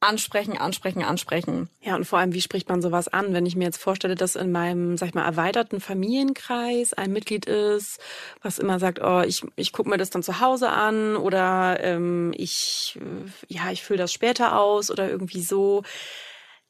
[0.00, 1.68] ansprechen, ansprechen, ansprechen.
[1.80, 3.34] Ja, und vor allem, wie spricht man sowas an?
[3.34, 7.46] Wenn ich mir jetzt vorstelle, dass in meinem, sag ich mal, erweiterten Familienkreis ein Mitglied
[7.46, 7.98] ist,
[8.40, 12.32] was immer sagt, oh, ich, ich gucke mir das dann zu Hause an oder ähm,
[12.36, 15.82] ich, äh, ja, ich fülle das später aus oder irgendwie so.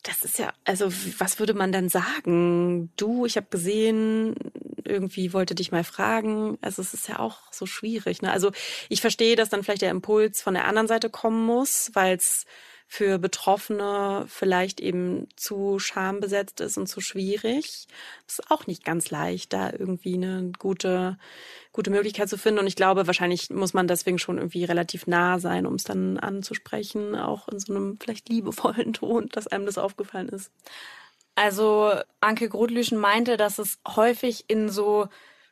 [0.05, 2.93] Das ist ja, also was würde man dann sagen?
[2.97, 4.37] Du, ich habe gesehen,
[4.89, 6.59] irgendwie wollte dich mal fragen.
[6.61, 8.23] Also es ist ja auch so schwierig.
[8.23, 8.33] Ne?
[8.33, 8.51] Also
[8.89, 12.47] ich verstehe, dass dann vielleicht der Impuls von der anderen Seite kommen muss, weil es
[12.91, 17.87] für Betroffene vielleicht eben zu schambesetzt ist und zu schwierig.
[18.27, 21.19] Das ist auch nicht ganz leicht, da irgendwie eine gute,
[21.73, 22.61] gute Möglichkeit zu finden.
[22.61, 26.19] Und ich glaube, wahrscheinlich muss man deswegen schon irgendwie relativ nah sein, um es dann
[26.19, 30.51] anzusprechen, auch in so einem vielleicht liebevollen Ton, dass einem das aufgefallen ist.
[31.39, 35.07] Also Anke Grotlüschen meinte, dass es häufig in so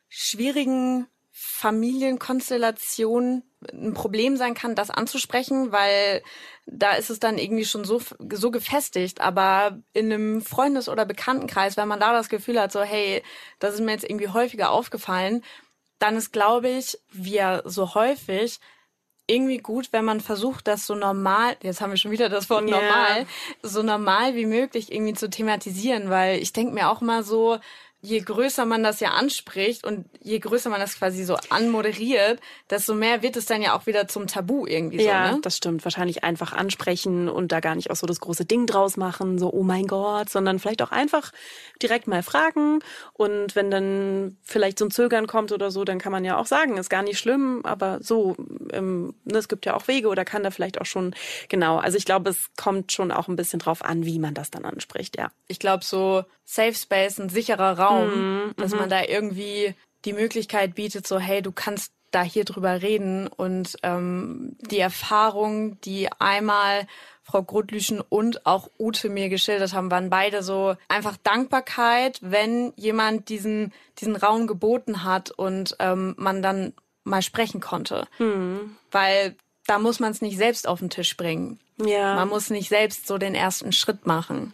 [0.09, 6.23] schwierigen Familienkonstellationen ein Problem sein kann, das anzusprechen, weil
[6.65, 8.01] da ist es dann irgendwie schon so,
[8.33, 9.21] so gefestigt.
[9.21, 13.23] Aber in einem Freundes- oder Bekanntenkreis, wenn man da das Gefühl hat, so, hey,
[13.59, 15.41] das ist mir jetzt irgendwie häufiger aufgefallen,
[15.99, 18.59] dann ist, glaube ich, ja so häufig,
[19.27, 22.63] irgendwie gut, wenn man versucht, das so normal, jetzt haben wir schon wieder das Wort
[22.63, 23.25] normal, yeah.
[23.61, 27.57] so normal wie möglich irgendwie zu thematisieren, weil ich denke mir auch mal so,
[28.01, 32.93] je größer man das ja anspricht und je größer man das quasi so anmoderiert, desto
[32.93, 35.35] mehr wird es dann ja auch wieder zum Tabu irgendwie ja, so.
[35.35, 35.41] Ne?
[35.41, 35.83] das stimmt.
[35.83, 39.51] Wahrscheinlich einfach ansprechen und da gar nicht auch so das große Ding draus machen, so
[39.51, 41.31] oh mein Gott, sondern vielleicht auch einfach
[41.81, 42.79] direkt mal fragen
[43.13, 46.45] und wenn dann vielleicht so ein Zögern kommt oder so, dann kann man ja auch
[46.45, 48.35] sagen, ist gar nicht schlimm, aber so,
[48.71, 51.15] ähm, ne, es gibt ja auch Wege oder kann da vielleicht auch schon,
[51.49, 51.77] genau.
[51.77, 54.65] Also ich glaube, es kommt schon auch ein bisschen drauf an, wie man das dann
[54.65, 55.31] anspricht, ja.
[55.47, 58.53] Ich glaube, so Safe Space, ein sicherer Raum, mhm.
[58.57, 58.89] dass man mhm.
[58.89, 64.55] da irgendwie die Möglichkeit bietet, so hey, du kannst da hier drüber reden und ähm,
[64.71, 66.87] die Erfahrung, die einmal
[67.23, 73.27] Frau Grutlüschen und auch Ute mir geschildert haben, waren beide so einfach Dankbarkeit, wenn jemand
[73.27, 76.73] diesen diesen Raum geboten hat und ähm, man dann
[77.03, 78.77] mal sprechen konnte, mhm.
[78.91, 81.59] weil da muss man es nicht selbst auf den Tisch bringen.
[81.77, 82.15] Ja.
[82.15, 84.53] Man muss nicht selbst so den ersten Schritt machen.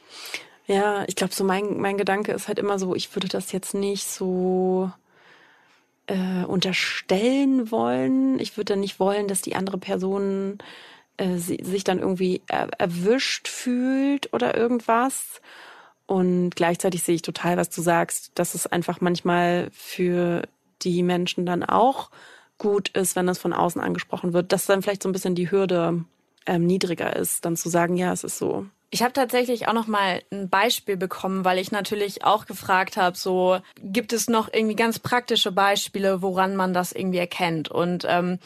[0.66, 3.74] Ja, ich glaube, so mein, mein Gedanke ist halt immer so, ich würde das jetzt
[3.74, 4.92] nicht so
[6.08, 8.40] äh, unterstellen wollen.
[8.40, 10.60] Ich würde dann nicht wollen, dass die andere Person
[11.18, 15.42] äh, sie, sich dann irgendwie er, erwischt fühlt oder irgendwas.
[16.06, 20.44] Und gleichzeitig sehe ich total, was du sagst, dass es einfach manchmal für
[20.82, 22.10] die Menschen dann auch
[22.58, 25.52] gut ist, wenn das von außen angesprochen wird, dass dann vielleicht so ein bisschen die
[25.52, 26.06] Hürde
[26.46, 28.66] ähm, niedriger ist, dann zu sagen, ja, es ist so.
[28.90, 33.18] Ich habe tatsächlich auch noch mal ein Beispiel bekommen, weil ich natürlich auch gefragt habe,
[33.18, 37.70] so gibt es noch irgendwie ganz praktische Beispiele, woran man das irgendwie erkennt?
[37.70, 38.38] Und ähm,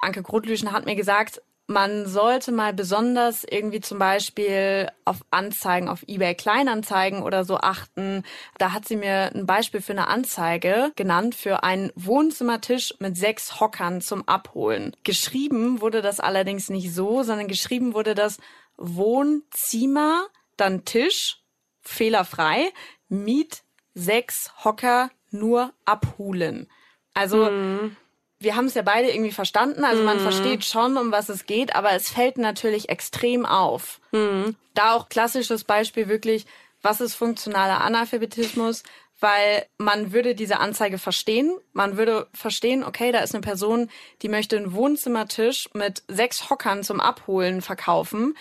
[0.00, 6.04] Anke Grotlüschen hat mir gesagt, man sollte mal besonders irgendwie zum Beispiel auf Anzeigen auf
[6.06, 8.22] eBay Kleinanzeigen oder so achten.
[8.58, 13.60] Da hat sie mir ein Beispiel für eine Anzeige genannt für einen Wohnzimmertisch mit sechs
[13.60, 14.94] Hockern zum Abholen.
[15.04, 18.38] Geschrieben wurde das allerdings nicht so, sondern geschrieben wurde das
[18.76, 21.38] Wohnzimmer, dann Tisch,
[21.80, 22.72] fehlerfrei,
[23.08, 23.62] Miet
[23.94, 26.68] sechs Hocker nur abholen.
[27.14, 27.96] Also mhm
[28.44, 29.84] wir haben es ja beide irgendwie verstanden.
[29.84, 30.22] Also man mhm.
[30.22, 34.00] versteht schon, um was es geht, aber es fällt natürlich extrem auf.
[34.12, 34.56] Mhm.
[34.74, 36.46] Da auch klassisches Beispiel wirklich,
[36.82, 38.82] was ist funktionaler Analphabetismus?
[39.20, 41.56] Weil man würde diese Anzeige verstehen.
[41.72, 43.90] Man würde verstehen, okay, da ist eine Person,
[44.22, 48.36] die möchte einen Wohnzimmertisch mit sechs Hockern zum Abholen verkaufen.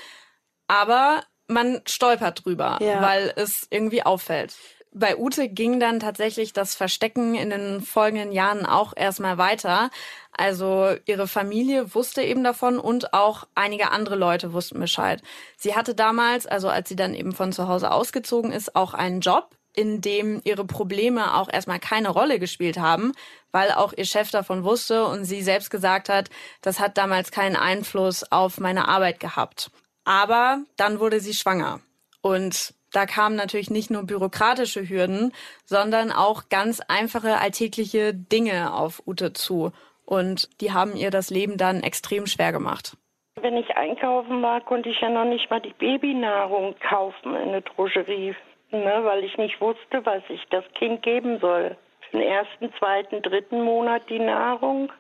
[0.67, 3.01] Aber man stolpert drüber, ja.
[3.01, 4.55] weil es irgendwie auffällt.
[4.95, 9.89] Bei Ute ging dann tatsächlich das Verstecken in den folgenden Jahren auch erstmal weiter.
[10.31, 15.21] Also ihre Familie wusste eben davon und auch einige andere Leute wussten Bescheid.
[15.57, 19.21] Sie hatte damals, also als sie dann eben von zu Hause ausgezogen ist, auch einen
[19.21, 23.13] Job, in dem ihre Probleme auch erstmal keine Rolle gespielt haben,
[23.51, 26.29] weil auch ihr Chef davon wusste und sie selbst gesagt hat,
[26.61, 29.71] das hat damals keinen Einfluss auf meine Arbeit gehabt.
[30.05, 31.79] Aber dann wurde sie schwanger
[32.21, 35.33] und da kamen natürlich nicht nur bürokratische Hürden,
[35.65, 39.71] sondern auch ganz einfache alltägliche Dinge auf Ute zu.
[40.05, 42.95] Und die haben ihr das Leben dann extrem schwer gemacht.
[43.41, 47.61] Wenn ich einkaufen war, konnte ich ja noch nicht mal die Babynahrung kaufen in der
[47.61, 48.35] Drogerie,
[48.71, 51.75] ne, weil ich nicht wusste, was ich das Kind geben soll.
[52.11, 54.91] Den ersten, zweiten, dritten Monat die Nahrung.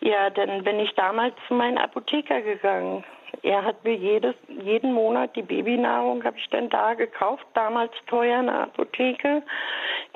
[0.00, 3.02] Ja, dann bin ich damals zu meinem Apotheker gegangen
[3.42, 8.40] er hat mir jedes, jeden Monat die Babynahrung, habe ich dann da gekauft, damals teuer
[8.40, 9.42] in der Apotheke.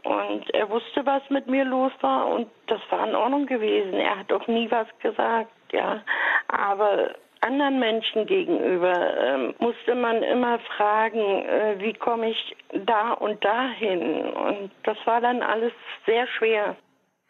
[0.05, 3.95] Und er wusste, was mit mir los war und das war in Ordnung gewesen.
[3.95, 6.03] Er hat auch nie was gesagt, ja.
[6.49, 13.45] Aber anderen Menschen gegenüber äh, musste man immer fragen, äh, wie komme ich da und
[13.45, 14.25] dahin.
[14.33, 15.73] Und das war dann alles
[16.07, 16.77] sehr schwer.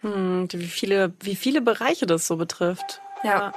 [0.01, 3.01] Hm, wie viele, wie viele Bereiche das so betrifft.
[3.23, 3.31] ja.
[3.31, 3.53] ja.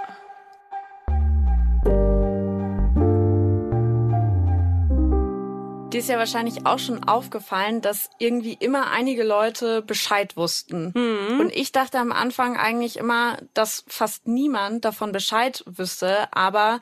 [5.95, 10.91] Dir ist ja wahrscheinlich auch schon aufgefallen, dass irgendwie immer einige Leute Bescheid wussten.
[10.93, 11.39] Mhm.
[11.39, 16.81] Und ich dachte am Anfang eigentlich immer, dass fast niemand davon Bescheid wüsste, aber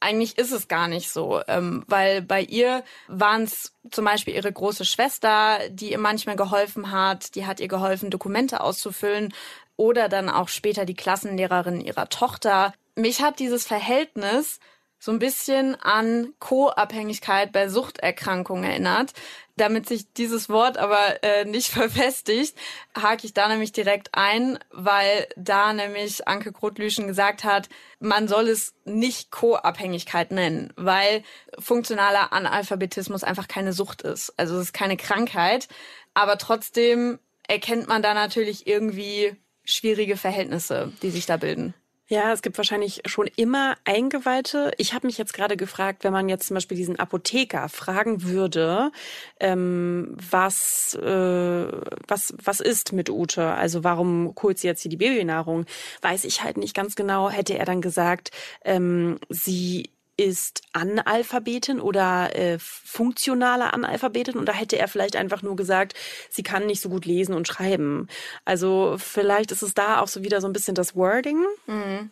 [0.00, 4.52] eigentlich ist es gar nicht so, ähm, weil bei ihr waren es zum Beispiel ihre
[4.52, 9.32] große Schwester, die ihr manchmal geholfen hat, die hat ihr geholfen, Dokumente auszufüllen
[9.76, 12.74] oder dann auch später die Klassenlehrerin ihrer Tochter.
[12.96, 14.58] Mich hat dieses Verhältnis
[15.00, 19.12] so ein bisschen an Co-Abhängigkeit bei Suchterkrankungen erinnert.
[19.56, 22.56] Damit sich dieses Wort aber äh, nicht verfestigt,
[22.96, 28.48] hake ich da nämlich direkt ein, weil da nämlich Anke Grotlüschen gesagt hat, man soll
[28.48, 31.24] es nicht Co-Abhängigkeit nennen, weil
[31.58, 34.34] funktionaler Analphabetismus einfach keine Sucht ist.
[34.36, 35.68] Also es ist keine Krankheit,
[36.12, 39.34] aber trotzdem erkennt man da natürlich irgendwie
[39.64, 41.74] schwierige Verhältnisse, die sich da bilden.
[42.12, 44.72] Ja, es gibt wahrscheinlich schon immer Eingeweihte.
[44.78, 48.90] Ich habe mich jetzt gerade gefragt, wenn man jetzt zum Beispiel diesen Apotheker fragen würde,
[49.38, 51.68] ähm, was, äh,
[52.08, 53.52] was, was ist mit Ute?
[53.54, 55.66] Also warum holt sie jetzt hier die Babynahrung?
[56.02, 57.30] Weiß ich halt nicht ganz genau.
[57.30, 58.32] Hätte er dann gesagt,
[58.64, 59.90] ähm, sie
[60.20, 65.94] ist Analphabetin oder äh, funktionale Analphabetin oder hätte er vielleicht einfach nur gesagt,
[66.28, 68.06] sie kann nicht so gut lesen und schreiben.
[68.44, 71.42] Also vielleicht ist es da auch so wieder so ein bisschen das Wording.
[71.66, 72.10] Mhm.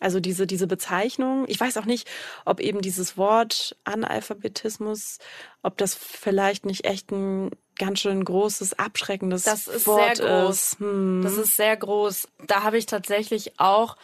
[0.00, 1.46] Also diese, diese Bezeichnung.
[1.48, 2.06] Ich weiß auch nicht,
[2.44, 5.18] ob eben dieses Wort Analphabetismus,
[5.62, 10.72] ob das vielleicht nicht echt ein ganz schön großes, abschreckendes das ist Wort sehr groß.
[10.72, 10.80] ist.
[10.80, 11.22] Hm.
[11.22, 12.28] Das ist sehr groß.
[12.46, 13.96] Da habe ich tatsächlich auch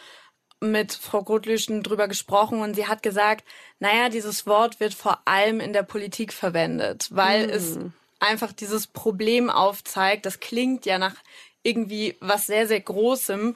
[0.71, 3.43] mit Frau Grotlüschen drüber gesprochen und sie hat gesagt,
[3.79, 7.53] naja, dieses Wort wird vor allem in der Politik verwendet, weil mhm.
[7.53, 7.79] es
[8.19, 10.25] einfach dieses Problem aufzeigt.
[10.25, 11.15] Das klingt ja nach
[11.63, 13.55] irgendwie was sehr, sehr Großem.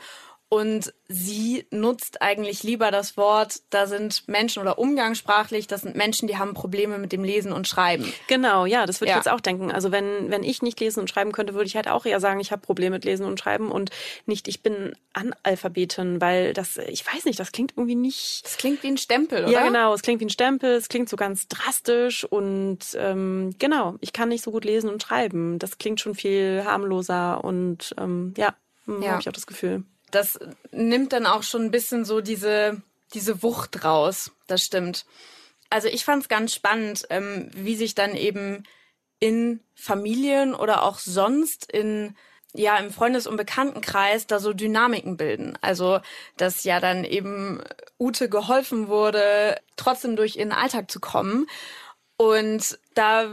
[0.49, 6.29] Und sie nutzt eigentlich lieber das Wort, da sind Menschen oder umgangssprachlich, das sind Menschen,
[6.29, 8.13] die haben Probleme mit dem Lesen und Schreiben.
[8.27, 9.17] Genau, ja, das würde ja.
[9.17, 9.73] ich jetzt auch denken.
[9.73, 12.39] Also wenn, wenn ich nicht lesen und schreiben könnte, würde ich halt auch eher sagen,
[12.39, 13.89] ich habe Probleme mit Lesen und Schreiben und
[14.25, 18.45] nicht, ich bin Analphabetin, weil das, ich weiß nicht, das klingt irgendwie nicht.
[18.45, 19.51] Das klingt wie ein Stempel, oder?
[19.51, 23.95] Ja, genau, es klingt wie ein Stempel, es klingt so ganz drastisch und ähm, genau,
[23.99, 25.59] ich kann nicht so gut lesen und schreiben.
[25.59, 29.11] Das klingt schon viel harmloser und ähm, ja, hm, ja.
[29.11, 30.39] habe ich auch das Gefühl das
[30.71, 32.81] nimmt dann auch schon ein bisschen so diese,
[33.13, 34.31] diese Wucht raus.
[34.47, 35.05] Das stimmt.
[35.69, 38.63] Also ich fand es ganz spannend, ähm, wie sich dann eben
[39.19, 42.15] in Familien oder auch sonst in
[42.53, 45.57] ja im Freundes- und Bekanntenkreis da so Dynamiken bilden.
[45.61, 45.99] Also,
[46.37, 47.61] dass ja dann eben
[47.99, 51.47] Ute geholfen wurde, trotzdem durch ihren Alltag zu kommen.
[52.17, 53.29] Und da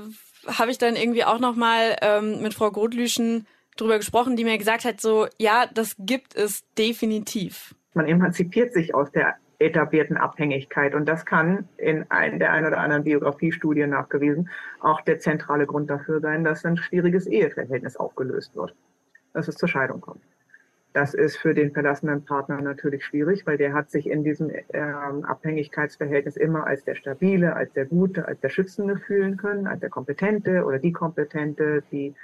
[0.47, 3.47] habe ich dann irgendwie auch noch mal ähm, mit Frau Grotlüschen
[3.77, 7.75] drüber gesprochen, die mir gesagt hat, so ja, das gibt es definitiv.
[7.95, 12.79] Man emanzipiert sich aus der etablierten Abhängigkeit und das kann in ein, der ein oder
[12.79, 14.51] anderen Biografiestudie nachgewiesen
[14.81, 18.75] auch der zentrale Grund dafür sein, dass ein schwieriges Eheverhältnis aufgelöst wird,
[19.33, 20.23] dass es zur Scheidung kommt.
[20.93, 25.25] Das ist für den verlassenen Partner natürlich schwierig, weil der hat sich in diesem ähm,
[25.25, 29.91] Abhängigkeitsverhältnis immer als der Stabile, als der Gute, als der Schützende fühlen können, als der
[29.91, 32.15] Kompetente oder die Kompetente, die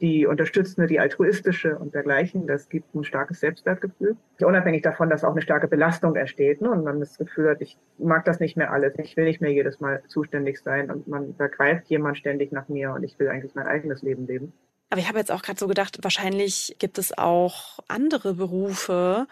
[0.00, 2.46] die unterstützende, die altruistische und dergleichen.
[2.46, 4.16] Das gibt ein starkes Selbstwertgefühl.
[4.40, 6.70] Unabhängig davon, dass auch eine starke Belastung entsteht ne?
[6.70, 9.52] und man das Gefühl hat, ich mag das nicht mehr alles, ich will nicht mehr
[9.52, 13.28] jedes Mal zuständig sein und man da greift jemand ständig nach mir und ich will
[13.28, 14.52] eigentlich mein eigenes Leben leben.
[14.90, 19.28] Aber ich habe jetzt auch gerade so gedacht, wahrscheinlich gibt es auch andere Berufe,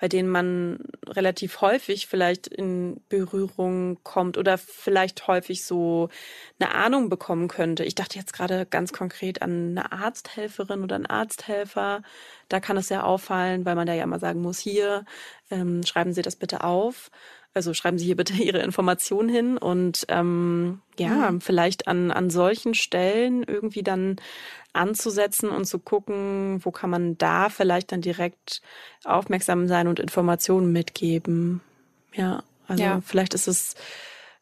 [0.00, 6.08] bei denen man relativ häufig vielleicht in Berührung kommt oder vielleicht häufig so
[6.58, 7.84] eine Ahnung bekommen könnte.
[7.84, 12.02] Ich dachte jetzt gerade ganz konkret an eine Arzthelferin oder einen Arzthelfer.
[12.48, 15.04] Da kann es ja auffallen, weil man da ja immer sagen muss, hier,
[15.50, 17.10] ähm, schreiben Sie das bitte auf.
[17.54, 21.40] Also schreiben Sie hier bitte Ihre Informationen hin und ähm, ja, mhm.
[21.40, 24.16] vielleicht an, an solchen Stellen irgendwie dann
[24.72, 28.62] anzusetzen und zu gucken, wo kann man da vielleicht dann direkt
[29.04, 31.60] aufmerksam sein und Informationen mitgeben.
[32.14, 33.00] Ja, also ja.
[33.04, 33.74] vielleicht ist es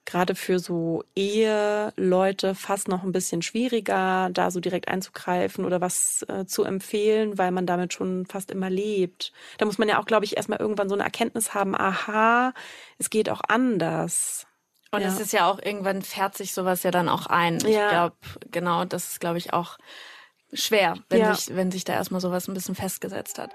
[0.05, 6.25] gerade für so Eheleute fast noch ein bisschen schwieriger, da so direkt einzugreifen oder was
[6.29, 9.33] äh, zu empfehlen, weil man damit schon fast immer lebt.
[9.59, 12.53] Da muss man ja auch, glaube ich, erstmal irgendwann so eine Erkenntnis haben, aha,
[12.99, 14.47] es geht auch anders.
[14.91, 15.09] Und ja.
[15.09, 17.61] es ist ja auch irgendwann fährt sich sowas ja dann auch ein.
[17.61, 17.69] Ja.
[17.69, 18.17] Ich glaube,
[18.51, 19.79] genau, das ist, glaube ich, auch
[20.53, 21.35] schwer, wenn, ja.
[21.35, 23.55] sich, wenn sich da erstmal sowas ein bisschen festgesetzt hat.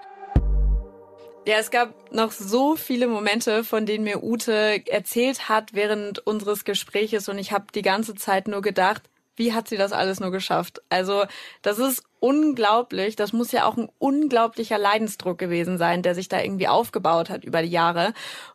[1.46, 6.64] Ja, es gab noch so viele Momente, von denen mir Ute erzählt hat während unseres
[6.64, 9.02] Gespräches und ich habe die ganze Zeit nur gedacht,
[9.36, 10.80] wie hat sie das alles nur geschafft?
[10.88, 11.22] Also
[11.62, 13.14] das ist unglaublich.
[13.14, 17.44] Das muss ja auch ein unglaublicher Leidensdruck gewesen sein, der sich da irgendwie aufgebaut hat
[17.44, 18.12] über die Jahre.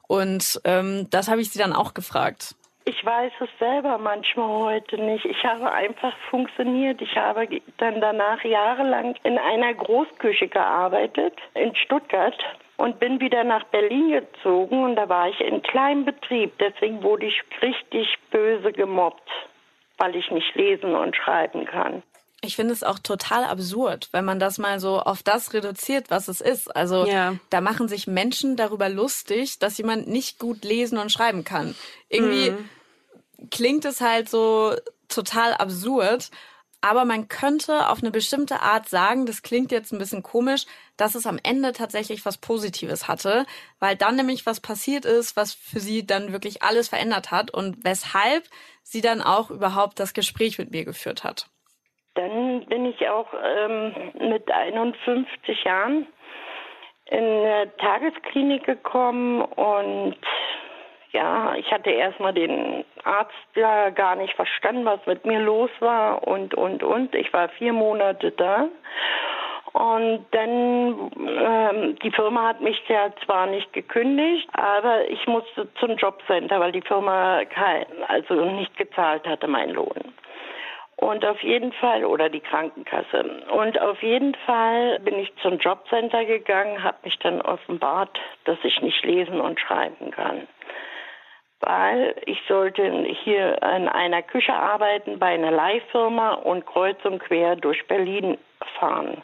[0.09, 2.55] Und ähm, das habe ich sie dann auch gefragt.
[2.83, 5.23] Ich weiß es selber manchmal heute nicht.
[5.23, 6.99] Ich habe einfach funktioniert.
[7.01, 12.35] Ich habe dann danach jahrelang in einer Großküche gearbeitet in Stuttgart
[12.81, 16.57] und bin wieder nach Berlin gezogen und da war ich in kleinem Betrieb.
[16.59, 19.29] Deswegen wurde ich richtig böse gemobbt,
[19.97, 22.01] weil ich nicht lesen und schreiben kann.
[22.43, 26.27] Ich finde es auch total absurd, wenn man das mal so auf das reduziert, was
[26.27, 26.75] es ist.
[26.75, 27.35] Also ja.
[27.51, 31.75] da machen sich Menschen darüber lustig, dass jemand nicht gut lesen und schreiben kann.
[32.09, 32.69] Irgendwie mhm.
[33.51, 34.73] klingt es halt so
[35.07, 36.31] total absurd.
[36.81, 40.65] Aber man könnte auf eine bestimmte Art sagen, das klingt jetzt ein bisschen komisch,
[41.01, 43.45] dass es am Ende tatsächlich was Positives hatte,
[43.79, 47.83] weil dann nämlich was passiert ist, was für sie dann wirklich alles verändert hat und
[47.83, 48.43] weshalb
[48.83, 51.47] sie dann auch überhaupt das Gespräch mit mir geführt hat.
[52.13, 56.05] Dann bin ich auch ähm, mit 51 Jahren
[57.05, 60.17] in eine Tagesklinik gekommen und
[61.13, 66.27] ja, ich hatte erstmal den Arzt ja gar nicht verstanden, was mit mir los war
[66.27, 67.15] und, und, und.
[67.15, 68.69] Ich war vier Monate da.
[69.73, 75.95] Und dann, ähm, die Firma hat mich ja zwar nicht gekündigt, aber ich musste zum
[75.95, 80.13] Jobcenter, weil die Firma kein, also nicht gezahlt hatte, meinen Lohn.
[80.97, 83.43] Und auf jeden Fall, oder die Krankenkasse.
[83.51, 88.81] Und auf jeden Fall bin ich zum Jobcenter gegangen, habe mich dann offenbart, dass ich
[88.81, 90.47] nicht lesen und schreiben kann
[91.61, 97.55] weil ich sollte hier in einer Küche arbeiten bei einer Leihfirma und kreuz und quer
[97.55, 98.37] durch Berlin
[98.79, 99.21] fahren.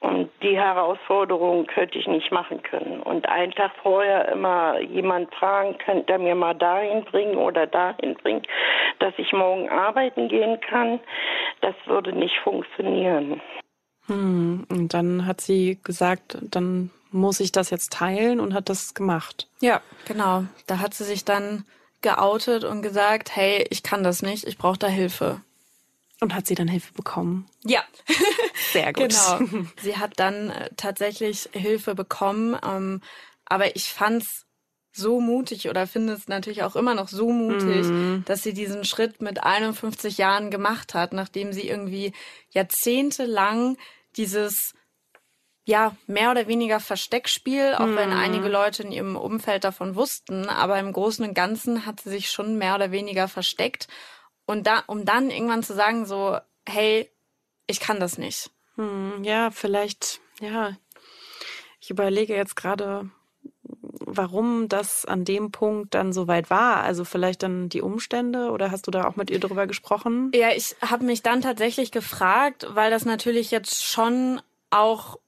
[0.00, 3.02] Und die Herausforderung könnte ich nicht machen können.
[3.02, 8.14] Und einen Tag vorher immer jemand fragen, könnte er mir mal dahin bringen oder dahin
[8.14, 8.42] bringen,
[8.98, 11.00] dass ich morgen arbeiten gehen kann,
[11.60, 13.42] das würde nicht funktionieren.
[14.06, 18.94] Hm, und dann hat sie gesagt, dann muss ich das jetzt teilen und hat das
[18.94, 19.48] gemacht.
[19.60, 20.44] Ja, genau.
[20.66, 21.64] Da hat sie sich dann
[22.00, 25.42] geoutet und gesagt, hey, ich kann das nicht, ich brauche da Hilfe.
[26.20, 27.48] Und hat sie dann Hilfe bekommen?
[27.64, 27.82] Ja.
[28.72, 29.08] Sehr gut.
[29.08, 29.64] Genau.
[29.80, 32.56] Sie hat dann äh, tatsächlich Hilfe bekommen.
[32.62, 33.00] Ähm,
[33.46, 34.46] aber ich fand's
[34.92, 38.24] so mutig oder finde es natürlich auch immer noch so mutig, mm.
[38.26, 42.12] dass sie diesen Schritt mit 51 Jahren gemacht hat, nachdem sie irgendwie
[42.50, 43.76] jahrzehntelang
[44.16, 44.74] dieses
[45.64, 47.96] ja, mehr oder weniger Versteckspiel, auch mhm.
[47.96, 52.10] wenn einige Leute in ihrem Umfeld davon wussten, aber im Großen und Ganzen hat sie
[52.10, 53.86] sich schon mehr oder weniger versteckt.
[54.50, 56.36] Und da, um dann irgendwann zu sagen, so,
[56.68, 57.08] hey,
[57.68, 58.50] ich kann das nicht.
[58.74, 60.76] Hm, ja, vielleicht, ja.
[61.78, 63.08] Ich überlege jetzt gerade,
[63.72, 66.82] warum das an dem Punkt dann so weit war.
[66.82, 70.32] Also vielleicht dann die Umstände oder hast du da auch mit ihr drüber gesprochen?
[70.34, 75.20] Ja, ich habe mich dann tatsächlich gefragt, weil das natürlich jetzt schon auch,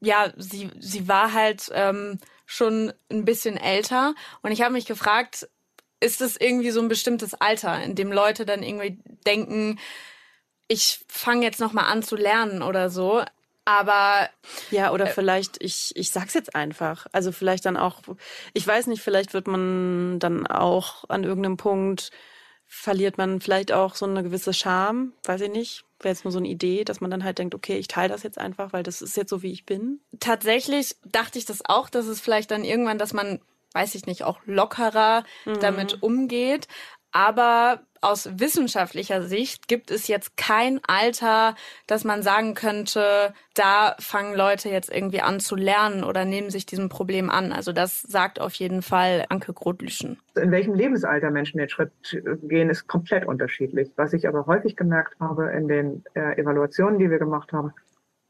[0.00, 5.50] ja, sie, sie war halt ähm, schon ein bisschen älter und ich habe mich gefragt,
[6.04, 9.78] ist es irgendwie so ein bestimmtes Alter, in dem Leute dann irgendwie denken,
[10.68, 13.22] ich fange jetzt noch mal an zu lernen oder so.
[13.64, 14.28] Aber
[14.70, 17.06] ja, oder äh, vielleicht, ich, ich sag's jetzt einfach.
[17.12, 18.02] Also vielleicht dann auch,
[18.52, 22.10] ich weiß nicht, vielleicht wird man dann auch an irgendeinem Punkt,
[22.66, 25.84] verliert man vielleicht auch so eine gewisse Scham, weiß ich nicht.
[26.00, 28.22] Wäre jetzt nur so eine Idee, dass man dann halt denkt, okay, ich teile das
[28.22, 30.00] jetzt einfach, weil das ist jetzt so, wie ich bin.
[30.20, 33.40] Tatsächlich dachte ich das auch, dass es vielleicht dann irgendwann, dass man,
[33.74, 35.60] weiß ich nicht, auch lockerer mhm.
[35.60, 36.68] damit umgeht.
[37.12, 41.54] Aber aus wissenschaftlicher Sicht gibt es jetzt kein Alter,
[41.86, 46.66] dass man sagen könnte, da fangen Leute jetzt irgendwie an zu lernen oder nehmen sich
[46.66, 47.52] diesem Problem an.
[47.52, 50.18] Also das sagt auf jeden Fall Anke Grotlüschen.
[50.34, 51.92] In welchem Lebensalter Menschen den Schritt
[52.42, 53.90] gehen, ist komplett unterschiedlich.
[53.96, 57.72] Was ich aber häufig gemerkt habe in den äh, Evaluationen, die wir gemacht haben,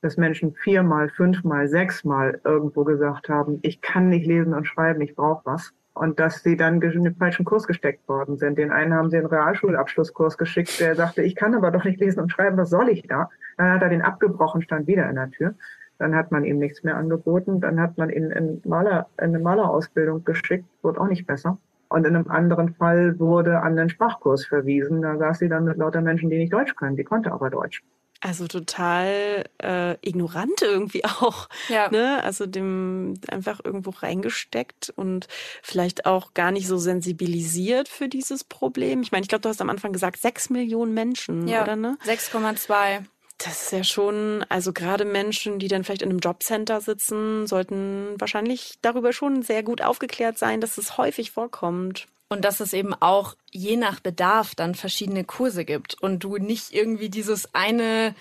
[0.05, 5.15] dass Menschen viermal, fünfmal, sechsmal irgendwo gesagt haben, ich kann nicht lesen und schreiben, ich
[5.15, 8.59] brauche was und dass sie dann in den falschen Kurs gesteckt worden sind.
[8.59, 12.21] Den einen haben sie einen Realschulabschlusskurs geschickt, der sagte, ich kann aber doch nicht lesen
[12.21, 13.31] und schreiben, was soll ich da?
[13.57, 15.55] Dann hat er den abgebrochen, stand wieder in der Tür.
[15.99, 17.63] Dann hat man ihm nichts mehr angeboten.
[17.63, 21.57] Dann hat man ihn in, Maler, in eine Malerausbildung geschickt, wurde auch nicht besser.
[21.89, 25.01] Und in einem anderen Fall wurde an den Sprachkurs verwiesen.
[25.01, 26.97] Da saß sie dann mit lauter Menschen, die nicht Deutsch können.
[26.97, 27.83] Die konnte aber Deutsch.
[28.25, 31.51] Also total äh, ignorant irgendwie auch.
[31.69, 31.91] Ja.
[31.91, 32.25] Ne?
[32.25, 35.29] Also dem einfach irgendwo reingesteckt und
[35.63, 39.03] vielleicht auch gar nicht so sensibilisiert für dieses Problem.
[39.03, 41.99] Ich meine, ich glaube, du hast am Anfang gesagt, sechs Millionen Menschen, ja, oder ne?
[42.07, 43.05] 6,2.
[43.37, 48.15] Das ist ja schon, also gerade Menschen, die dann vielleicht in einem Jobcenter sitzen, sollten
[48.19, 52.07] wahrscheinlich darüber schon sehr gut aufgeklärt sein, dass es häufig vorkommt.
[52.35, 56.75] Und dass es eben auch je nach Bedarf dann verschiedene Kurse gibt und du nicht
[56.75, 58.17] irgendwie dieses eine,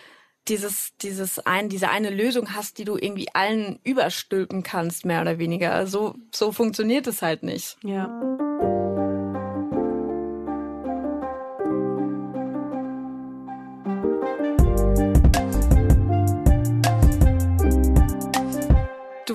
[0.47, 5.39] dieses, dieses ein, diese eine Lösung hast, die du irgendwie allen überstülpen kannst, mehr oder
[5.39, 5.87] weniger.
[5.87, 7.77] So, so funktioniert es halt nicht.
[7.81, 8.07] Ja.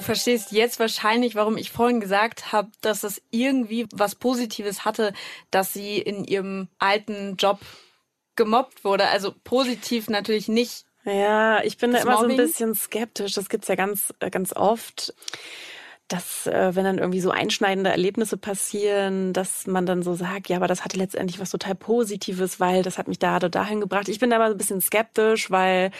[0.00, 5.12] Verstehst jetzt wahrscheinlich, warum ich vorhin gesagt habe, dass es irgendwie was Positives hatte,
[5.50, 7.60] dass sie in ihrem alten Job
[8.36, 9.08] gemobbt wurde.
[9.08, 10.84] Also positiv natürlich nicht.
[11.04, 12.36] Ja, ich bin da immer Mobbing.
[12.36, 13.32] so ein bisschen skeptisch.
[13.32, 15.14] Das gibt's ja ganz, äh, ganz oft
[16.08, 20.56] dass äh, wenn dann irgendwie so einschneidende Erlebnisse passieren, dass man dann so sagt, ja,
[20.56, 24.08] aber das hatte letztendlich was total Positives, weil das hat mich da oder dahin gebracht.
[24.08, 25.90] Ich bin da immer so ein bisschen skeptisch, weil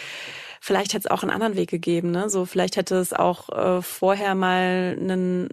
[0.61, 2.11] vielleicht hätte es auch einen anderen Weg gegeben.
[2.11, 2.29] Ne?
[2.31, 5.49] So vielleicht hätte es auch äh, vorher mal einen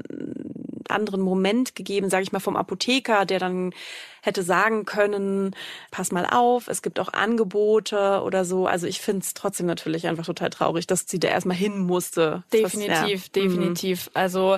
[0.90, 3.74] anderen Moment gegeben, sage ich mal, vom Apotheker, der dann
[4.22, 5.56] hätte sagen können,
[5.92, 8.68] pass mal auf, es gibt auch Angebote oder so.
[8.68, 12.44] Also ich finde es trotzdem natürlich einfach total traurig, dass sie da erstmal hin musste.
[12.52, 13.44] Definitiv, das, ja.
[13.44, 14.06] definitiv.
[14.08, 14.12] Mhm.
[14.16, 14.58] Also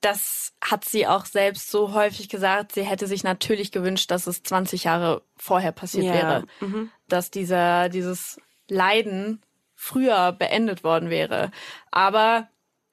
[0.00, 2.72] das hat sie auch selbst so häufig gesagt.
[2.72, 6.14] Sie hätte sich natürlich gewünscht, dass es 20 Jahre vorher passiert ja.
[6.14, 6.44] wäre.
[6.60, 6.90] Mhm.
[7.08, 9.42] Dass dieser, dieses Leiden
[9.82, 11.50] früher beendet worden wäre.
[11.90, 12.48] Aber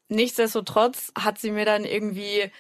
[0.08, 2.52] nichtsdestotrotz hat sie mir dann irgendwie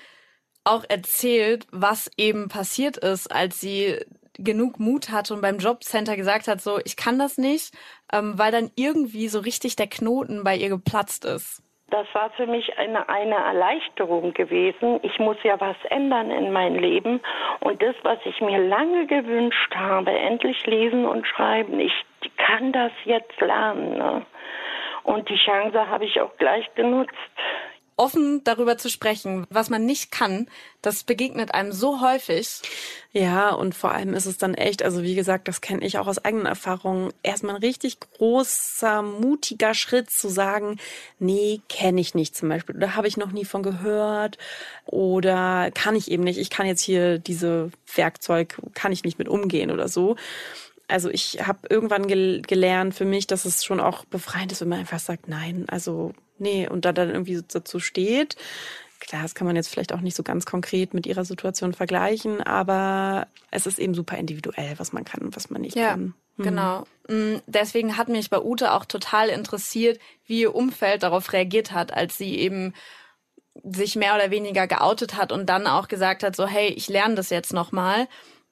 [0.63, 3.97] auch erzählt, was eben passiert ist, als sie
[4.35, 7.73] genug Mut hatte und beim Jobcenter gesagt hat, so, ich kann das nicht,
[8.13, 11.63] ähm, weil dann irgendwie so richtig der Knoten bei ihr geplatzt ist.
[11.89, 14.99] Das war für mich eine, eine Erleichterung gewesen.
[15.01, 17.19] Ich muss ja was ändern in meinem Leben.
[17.61, 21.93] Und das, was ich mir lange gewünscht habe, endlich lesen und schreiben, ich
[22.37, 23.97] kann das jetzt lernen.
[23.97, 24.25] Ne?
[25.03, 27.13] Und die Chance habe ich auch gleich genutzt
[27.99, 30.47] offen darüber zu sprechen, was man nicht kann,
[30.81, 32.61] das begegnet einem so häufig.
[33.11, 36.07] Ja, und vor allem ist es dann echt, also wie gesagt, das kenne ich auch
[36.07, 40.77] aus eigenen Erfahrungen, erstmal ein richtig großer, mutiger Schritt zu sagen,
[41.19, 44.37] nee, kenne ich nicht zum Beispiel, oder habe ich noch nie von gehört,
[44.85, 49.27] oder kann ich eben nicht, ich kann jetzt hier diese Werkzeug, kann ich nicht mit
[49.27, 50.15] umgehen oder so.
[50.87, 54.69] Also ich habe irgendwann gel gelernt für mich, dass es schon auch befreiend ist, wenn
[54.69, 58.35] man einfach sagt, nein, also nee, und da dann irgendwie dazu steht.
[58.99, 62.41] Klar, das kann man jetzt vielleicht auch nicht so ganz konkret mit ihrer Situation vergleichen,
[62.41, 66.13] aber es ist eben super individuell, was man kann und was man nicht ja, kann.
[66.35, 66.43] Mhm.
[66.43, 66.83] Genau.
[67.07, 71.93] Mm, deswegen hat mich bei Ute auch total interessiert, wie ihr Umfeld darauf reagiert hat,
[71.93, 72.73] als sie eben
[73.63, 77.15] sich mehr oder weniger geoutet hat und dann auch gesagt hat, so hey, ich lerne
[77.15, 78.07] das jetzt nochmal.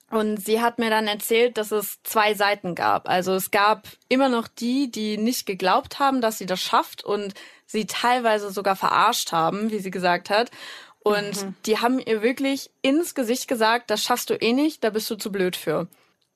[0.09, 3.09] Und sie hat mir dann erzählt, dass es zwei Seiten gab.
[3.09, 7.33] Also es gab immer noch die, die nicht geglaubt haben, dass sie das schafft und
[7.67, 10.49] sie teilweise sogar verarscht haben, wie sie gesagt hat.
[10.99, 11.55] Und mhm.
[11.65, 15.15] die haben ihr wirklich ins Gesicht gesagt, das schaffst du eh nicht, da bist du
[15.15, 15.87] zu blöd für.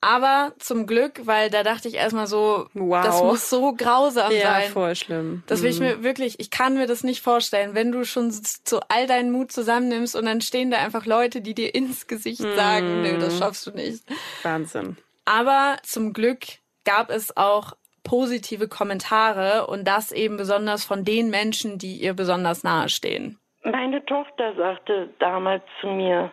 [0.04, 3.04] Aber zum Glück, weil da dachte ich erstmal so, wow.
[3.04, 4.62] das muss so grausam ja, sein.
[4.64, 5.44] Ja, voll schlimm.
[5.46, 5.86] Das will ich mhm.
[5.86, 8.32] mir wirklich, ich kann mir das nicht vorstellen, wenn du schon
[8.64, 12.42] so all deinen Mut zusammennimmst und dann stehen da einfach Leute, die dir ins Gesicht
[12.42, 13.02] sagen, mm.
[13.02, 14.02] nö, das schaffst du nicht.
[14.42, 14.96] Wahnsinn.
[15.24, 16.46] Aber zum Glück
[16.84, 17.74] gab es auch
[18.04, 23.38] positive Kommentare und das eben besonders von den Menschen, die ihr besonders nahe stehen.
[23.64, 26.30] Meine Tochter sagte damals zu mir,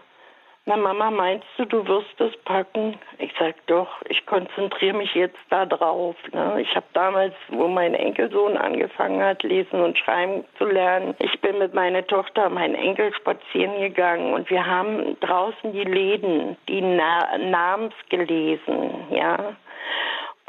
[0.69, 2.99] na Mama, meinst du, du wirst es packen?
[3.17, 6.15] Ich sag doch, ich konzentriere mich jetzt da drauf.
[6.31, 6.61] Ne?
[6.61, 11.57] Ich habe damals, wo mein Enkelsohn angefangen hat, lesen und schreiben zu lernen, ich bin
[11.57, 16.81] mit meiner Tochter und meinem Enkel spazieren gegangen und wir haben draußen die Läden, die
[16.81, 19.55] Na Namens gelesen, ja.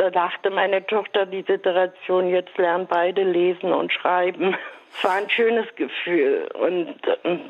[0.01, 4.57] Da dachte meine Tochter, die Situation, jetzt lernen beide lesen und schreiben.
[4.95, 6.49] Es war ein schönes Gefühl.
[6.59, 6.95] Und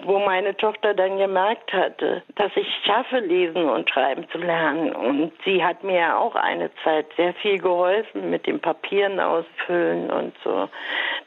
[0.02, 4.92] wo meine Tochter dann gemerkt hatte, dass ich schaffe, lesen und schreiben zu lernen.
[4.92, 10.10] Und sie hat mir ja auch eine Zeit sehr viel geholfen mit den Papieren ausfüllen
[10.10, 10.68] und so.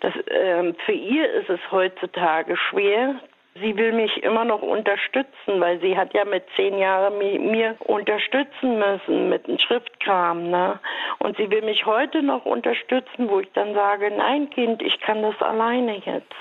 [0.02, 3.16] Das, äh, für ihr ist es heutzutage schwer,
[3.62, 8.80] Sie will mich immer noch unterstützen, weil sie hat ja mit zehn Jahren mir unterstützen
[8.80, 10.50] müssen mit dem Schriftkram.
[10.50, 10.80] Ne?
[11.20, 15.22] Und sie will mich heute noch unterstützen, wo ich dann sage, nein Kind, ich kann
[15.22, 16.34] das alleine jetzt.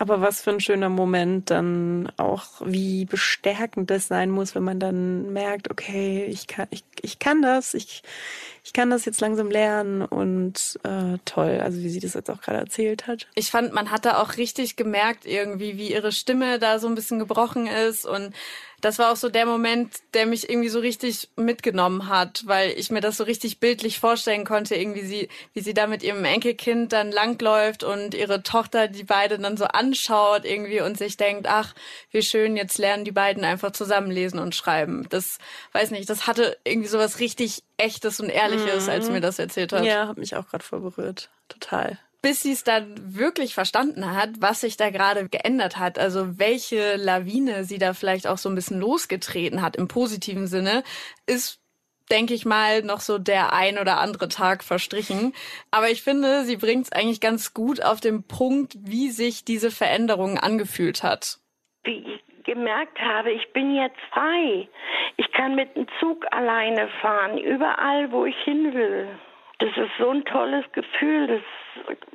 [0.00, 4.78] Aber was für ein schöner Moment dann auch, wie bestärkend das sein muss, wenn man
[4.78, 8.02] dann merkt, okay, ich kann, ich, ich kann das, ich,
[8.64, 12.40] ich kann das jetzt langsam lernen und äh, toll, also wie sie das jetzt auch
[12.40, 13.26] gerade erzählt hat.
[13.34, 16.94] Ich fand, man hat da auch richtig gemerkt irgendwie, wie ihre Stimme da so ein
[16.94, 18.34] bisschen gebrochen ist und
[18.80, 22.90] das war auch so der Moment, der mich irgendwie so richtig mitgenommen hat, weil ich
[22.90, 26.92] mir das so richtig bildlich vorstellen konnte, irgendwie sie, wie sie da mit ihrem Enkelkind
[26.92, 31.74] dann langläuft und ihre Tochter die beiden dann so anschaut irgendwie und sich denkt, ach,
[32.12, 35.06] wie schön, jetzt lernen die beiden einfach zusammen lesen und schreiben.
[35.08, 35.38] Das,
[35.72, 38.92] weiß nicht, das hatte irgendwie so was richtig echtes und ehrliches, mhm.
[38.92, 39.84] als sie mir das erzählt hat.
[39.84, 41.30] Ja, hat mich auch gerade voll berührt.
[41.48, 45.98] Total bis sie es dann wirklich verstanden hat, was sich da gerade geändert hat.
[45.98, 50.82] Also welche Lawine sie da vielleicht auch so ein bisschen losgetreten hat im positiven Sinne,
[51.26, 51.60] ist
[52.10, 55.34] denke ich mal, noch so der ein oder andere Tag verstrichen.
[55.70, 59.70] Aber ich finde, sie bringt es eigentlich ganz gut auf den Punkt, wie sich diese
[59.70, 61.38] Veränderung angefühlt hat.
[61.84, 64.66] Wie ich gemerkt habe, ich bin jetzt frei.
[65.18, 69.06] Ich kann mit dem Zug alleine fahren, überall, wo ich hin will.
[69.58, 71.42] Das ist so ein tolles Gefühl, das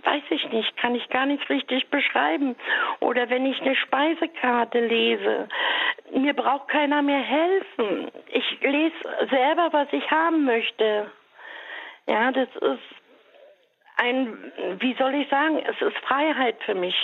[0.04, 2.56] weiß ich nicht, kann ich gar nicht richtig beschreiben.
[3.00, 5.48] Oder wenn ich eine Speisekarte lese,
[6.14, 8.12] mir braucht keiner mehr helfen.
[8.30, 8.96] Ich lese
[9.30, 11.12] selber, was ich haben möchte.
[12.08, 12.90] Ja, das ist
[13.98, 16.96] ein, wie soll ich sagen, es ist Freiheit für mich.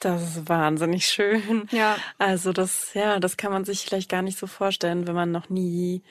[0.00, 1.68] Das ist wahnsinnig schön.
[1.70, 1.96] Ja.
[2.18, 5.48] Also das, ja, das kann man sich vielleicht gar nicht so vorstellen, wenn man noch
[5.48, 6.02] nie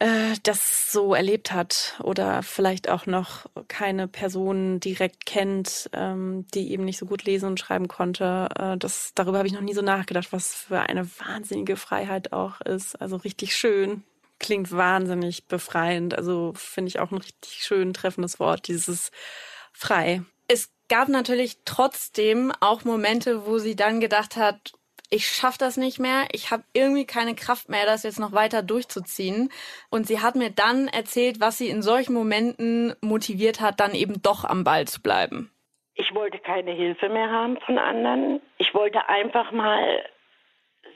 [0.00, 6.70] äh, das so erlebt hat oder vielleicht auch noch keine Person direkt kennt, ähm, die
[6.72, 8.48] eben nicht so gut lesen und schreiben konnte.
[8.58, 12.60] Äh, das, darüber habe ich noch nie so nachgedacht, was für eine wahnsinnige Freiheit auch
[12.60, 13.00] ist.
[13.00, 14.04] Also richtig schön.
[14.38, 16.16] Klingt wahnsinnig befreiend.
[16.16, 19.10] Also finde ich auch ein richtig schön treffendes Wort, dieses
[19.72, 20.22] frei.
[20.88, 24.72] Gab natürlich trotzdem auch Momente, wo sie dann gedacht hat,
[25.10, 28.62] ich schaffe das nicht mehr, ich habe irgendwie keine Kraft mehr, das jetzt noch weiter
[28.62, 29.50] durchzuziehen.
[29.90, 34.20] Und sie hat mir dann erzählt, was sie in solchen Momenten motiviert hat, dann eben
[34.22, 35.50] doch am Ball zu bleiben.
[35.94, 38.40] Ich wollte keine Hilfe mehr haben von anderen.
[38.58, 40.04] Ich wollte einfach mal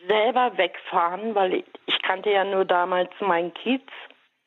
[0.09, 3.83] selber wegfahren, weil ich, ich kannte ja nur damals meinen Kiez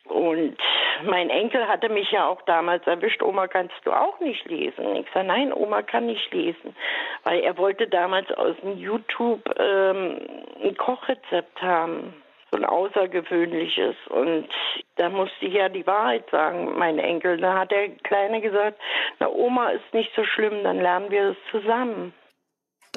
[0.06, 0.58] und
[1.04, 4.96] mein Enkel hatte mich ja auch damals erwischt, Oma, kannst du auch nicht lesen?
[4.96, 6.76] Ich sage, nein, Oma kann nicht lesen,
[7.24, 10.20] weil er wollte damals aus dem YouTube ähm,
[10.64, 12.14] ein Kochrezept haben,
[12.52, 13.96] so ein außergewöhnliches.
[14.10, 14.48] Und
[14.96, 17.38] da musste ich ja die Wahrheit sagen, mein Enkel.
[17.38, 18.80] Da hat der Kleine gesagt,
[19.20, 22.14] na Oma ist nicht so schlimm, dann lernen wir es zusammen.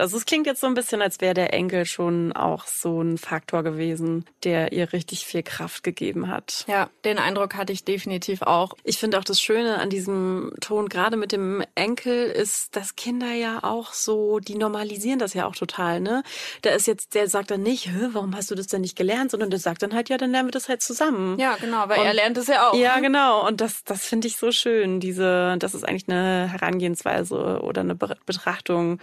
[0.00, 3.18] Also es klingt jetzt so ein bisschen, als wäre der Enkel schon auch so ein
[3.18, 6.64] Faktor gewesen, der ihr richtig viel Kraft gegeben hat.
[6.68, 8.74] Ja, den Eindruck hatte ich definitiv auch.
[8.84, 13.32] Ich finde auch das Schöne an diesem Ton, gerade mit dem Enkel, ist, dass Kinder
[13.32, 16.22] ja auch so, die normalisieren das ja auch total, ne?
[16.62, 19.50] Da ist jetzt, der sagt dann nicht, warum hast du das denn nicht gelernt, sondern
[19.50, 21.38] der sagt dann halt, ja, dann lernen wir das halt zusammen.
[21.38, 22.74] Ja, genau, weil Und, er lernt es ja auch.
[22.74, 23.46] Ja, genau.
[23.46, 25.00] Und das, das finde ich so schön.
[25.00, 29.00] Diese, das ist eigentlich eine Herangehensweise oder eine Betrachtung,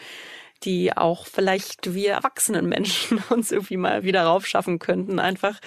[0.63, 5.19] die auch vielleicht wir erwachsenen Menschen uns irgendwie mal wieder raufschaffen könnten.
[5.19, 5.59] Einfach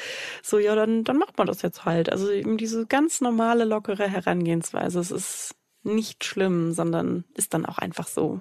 [0.42, 2.10] so, ja, dann, dann macht man das jetzt halt.
[2.10, 4.98] Also eben diese ganz normale, lockere Herangehensweise.
[5.00, 8.40] Es ist nicht schlimm, sondern ist dann auch einfach so.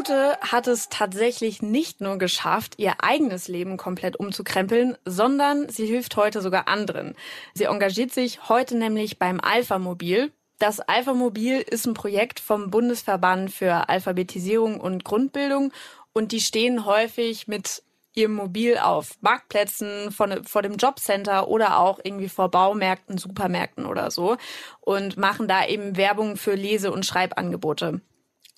[0.00, 6.16] Ute hat es tatsächlich nicht nur geschafft, ihr eigenes Leben komplett umzukrempeln, sondern sie hilft
[6.16, 7.14] heute sogar anderen.
[7.52, 10.32] Sie engagiert sich heute nämlich beim Alpha-Mobil.
[10.58, 15.70] Das Alpha-Mobil ist ein Projekt vom Bundesverband für Alphabetisierung und Grundbildung
[16.14, 17.82] und die stehen häufig mit
[18.14, 24.10] ihrem Mobil auf Marktplätzen, vor, vor dem Jobcenter oder auch irgendwie vor Baumärkten, Supermärkten oder
[24.10, 24.38] so
[24.80, 28.00] und machen da eben Werbung für Lese- und Schreibangebote.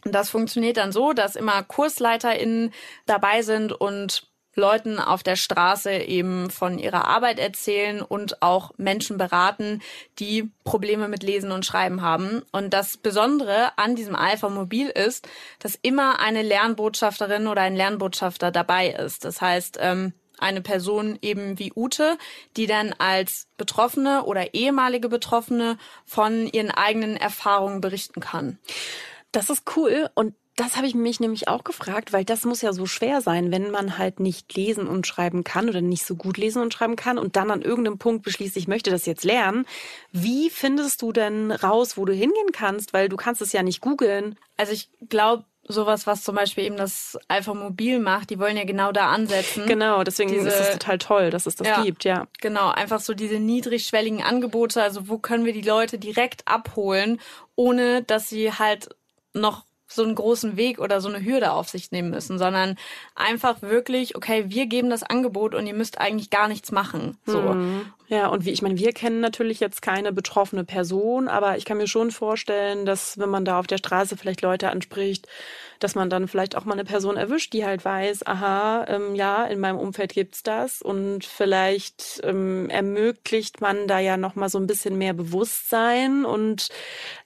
[0.05, 2.72] Und das funktioniert dann so, dass immer KursleiterInnen
[3.07, 9.16] dabei sind und Leuten auf der Straße eben von ihrer Arbeit erzählen und auch Menschen
[9.16, 9.80] beraten,
[10.18, 12.42] die Probleme mit Lesen und Schreiben haben.
[12.53, 15.26] Und das Besondere an diesem Alpha Mobil ist,
[15.59, 19.24] dass immer eine Lernbotschafterin oder ein Lernbotschafter dabei ist.
[19.24, 22.18] Das heißt, ähm, eine Person eben wie Ute,
[22.57, 28.59] die dann als Betroffene oder ehemalige Betroffene von ihren eigenen Erfahrungen berichten kann.
[29.32, 32.74] Das ist cool und das habe ich mich nämlich auch gefragt, weil das muss ja
[32.74, 36.36] so schwer sein, wenn man halt nicht lesen und schreiben kann oder nicht so gut
[36.36, 39.64] lesen und schreiben kann und dann an irgendeinem Punkt beschließt, ich möchte das jetzt lernen.
[40.10, 42.92] Wie findest du denn raus, wo du hingehen kannst?
[42.92, 44.38] Weil du kannst es ja nicht googeln.
[44.58, 48.64] Also ich glaube, sowas, was zum Beispiel eben das Alpha Mobil macht, die wollen ja
[48.64, 49.66] genau da ansetzen.
[49.66, 52.26] Genau, deswegen diese, ist es total toll, dass es das ja, gibt, ja.
[52.40, 57.20] Genau, einfach so diese niedrigschwelligen Angebote, also wo können wir die Leute direkt abholen,
[57.54, 58.90] ohne dass sie halt
[59.34, 59.64] noch
[59.94, 62.76] so einen großen Weg oder so eine Hürde auf sich nehmen müssen, sondern
[63.14, 67.18] einfach wirklich, okay, wir geben das Angebot und ihr müsst eigentlich gar nichts machen.
[67.26, 67.40] So.
[67.40, 67.92] Mhm.
[68.08, 71.78] Ja, und wie ich meine, wir kennen natürlich jetzt keine betroffene Person, aber ich kann
[71.78, 75.28] mir schon vorstellen, dass wenn man da auf der Straße vielleicht Leute anspricht,
[75.80, 79.44] dass man dann vielleicht auch mal eine Person erwischt, die halt weiß, aha, ähm, ja,
[79.44, 84.58] in meinem Umfeld gibt's das und vielleicht ähm, ermöglicht man da ja noch mal so
[84.58, 86.68] ein bisschen mehr Bewusstsein und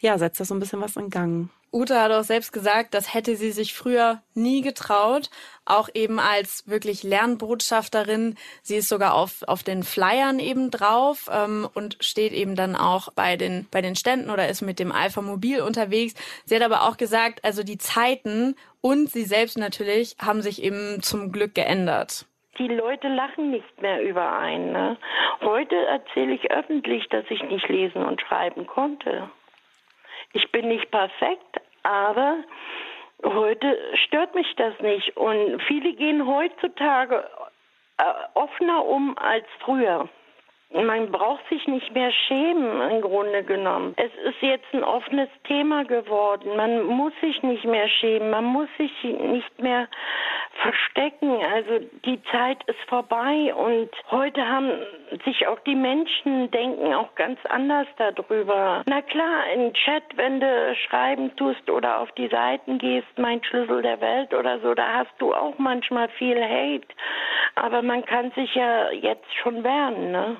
[0.00, 1.50] ja, setzt da so ein bisschen was in Gang.
[1.72, 5.30] Ute hat auch selbst gesagt, das hätte sie sich früher nie getraut,
[5.64, 8.36] auch eben als wirklich Lernbotschafterin.
[8.62, 13.12] Sie ist sogar auf, auf den Flyern eben drauf ähm, und steht eben dann auch
[13.12, 16.14] bei den, bei den Ständen oder ist mit dem Alpha Mobil unterwegs.
[16.44, 21.02] Sie hat aber auch gesagt, also die Zeiten und sie selbst natürlich haben sich eben
[21.02, 22.26] zum Glück geändert
[22.58, 24.72] die Leute lachen nicht mehr über einen.
[24.72, 24.96] Ne?
[25.42, 29.28] Heute erzähle ich öffentlich, dass ich nicht lesen und schreiben konnte.
[30.36, 32.36] Ich bin nicht perfekt, aber
[33.24, 35.16] heute stört mich das nicht.
[35.16, 37.26] Und viele gehen heutzutage
[37.96, 38.02] äh,
[38.34, 40.10] offener um als früher.
[40.74, 43.94] Man braucht sich nicht mehr schämen, im Grunde genommen.
[43.96, 46.54] Es ist jetzt ein offenes Thema geworden.
[46.54, 48.28] Man muss sich nicht mehr schämen.
[48.28, 49.88] Man muss sich nicht mehr
[50.62, 51.40] verstecken.
[51.54, 54.70] Also die Zeit ist vorbei und heute haben
[55.24, 58.82] sich auch die Menschen denken auch ganz anders darüber.
[58.86, 63.82] Na klar, im Chat, wenn du schreiben tust oder auf die Seiten gehst, mein Schlüssel
[63.82, 66.88] der Welt oder so, da hast du auch manchmal viel Hate.
[67.54, 70.36] Aber man kann sich ja jetzt schon wehren, ne?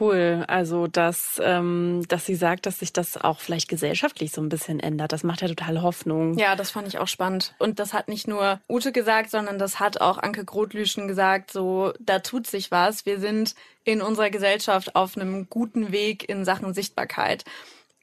[0.00, 0.44] Cool.
[0.48, 4.80] Also, dass, ähm, dass sie sagt, dass sich das auch vielleicht gesellschaftlich so ein bisschen
[4.80, 5.12] ändert.
[5.12, 6.38] Das macht ja total Hoffnung.
[6.38, 7.54] Ja, das fand ich auch spannend.
[7.58, 11.92] Und das hat nicht nur Ute gesagt, sondern das hat auch Anke Grotlüschen gesagt, so,
[12.00, 13.04] da tut sich was.
[13.04, 17.44] Wir sind in unserer Gesellschaft auf einem guten Weg in Sachen Sichtbarkeit.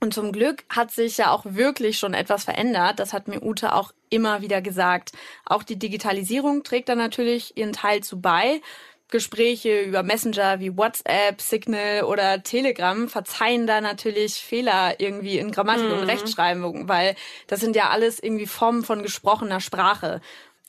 [0.02, 3.00] Und zum Glück hat sich ja auch wirklich schon etwas verändert.
[3.00, 5.12] Das hat mir Ute auch immer wieder gesagt.
[5.46, 8.62] Auch die Digitalisierung trägt da natürlich ihren Teil zu bei.
[9.10, 15.88] Gespräche über Messenger wie WhatsApp, Signal oder Telegram verzeihen da natürlich Fehler irgendwie in Grammatik
[15.88, 15.93] mhm.
[15.93, 17.16] und Rechtschreibung, weil
[17.47, 20.22] das sind ja alles irgendwie Formen von gesprochener Sprache.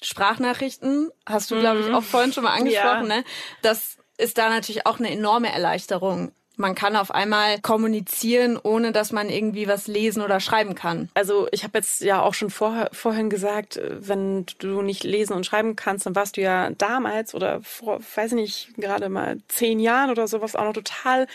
[0.03, 1.61] Sprachnachrichten hast du, mhm.
[1.61, 3.17] glaube ich, auch vorhin schon mal angesprochen, ja.
[3.19, 3.25] ne?
[3.61, 6.33] Das ist da natürlich auch eine enorme Erleichterung.
[6.61, 11.09] Man kann auf einmal kommunizieren, ohne dass man irgendwie was lesen oder schreiben kann.
[11.15, 15.33] Also ich habe jetzt ja auch schon vor, vorhin gesagt, äh, wenn du nicht lesen
[15.33, 19.39] und schreiben kannst, dann warst du ja damals oder vor, weiß ich nicht, gerade mal
[19.49, 21.27] zehn Jahren oder sowas auch noch total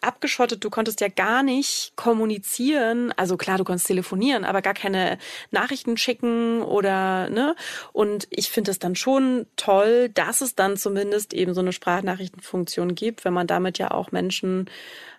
[0.00, 0.64] abgeschottet.
[0.64, 3.12] Du konntest ja gar nicht kommunizieren.
[3.16, 5.18] Also klar, du konntest telefonieren, aber gar keine
[5.50, 7.54] Nachrichten schicken oder, ne?
[7.92, 12.94] Und ich finde es dann schon toll, dass es dann zumindest eben so eine Sprachnachrichtenfunktion
[12.94, 14.68] gibt, wenn man damit ja auch Menschen,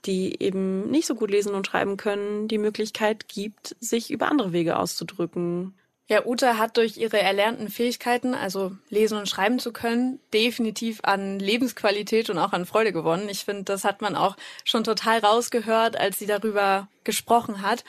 [0.06, 4.54] die eben nicht so gut lesen und schreiben können, die Möglichkeit gibt, sich über andere
[4.54, 5.74] Wege auszudrücken.
[6.10, 11.38] Ja, Ute hat durch ihre erlernten Fähigkeiten, also lesen und schreiben zu können, definitiv an
[11.38, 13.30] Lebensqualität und auch an Freude gewonnen.
[13.30, 14.36] Ich finde, das hat man auch
[14.66, 17.84] schon total rausgehört, als sie darüber gesprochen hat.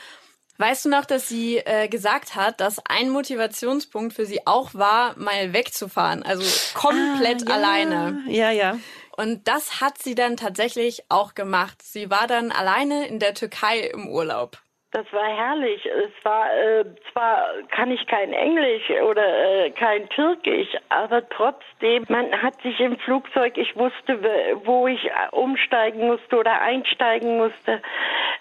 [0.58, 5.18] Weißt du noch, dass sie äh, gesagt hat, dass ein Motivationspunkt für sie auch war,
[5.18, 6.44] mal wegzufahren, also
[6.74, 7.54] komplett ah, ja.
[7.54, 8.22] alleine.
[8.28, 8.78] Ja, ja.
[9.16, 11.80] Und das hat sie dann tatsächlich auch gemacht.
[11.80, 14.58] Sie war dann alleine in der Türkei im Urlaub.
[14.92, 15.86] Das war herrlich.
[15.86, 22.32] Es war äh, zwar kann ich kein Englisch oder äh, kein Türkisch, aber trotzdem, man
[22.42, 24.20] hat sich im Flugzeug, ich wusste,
[24.64, 27.80] wo ich umsteigen musste oder einsteigen musste.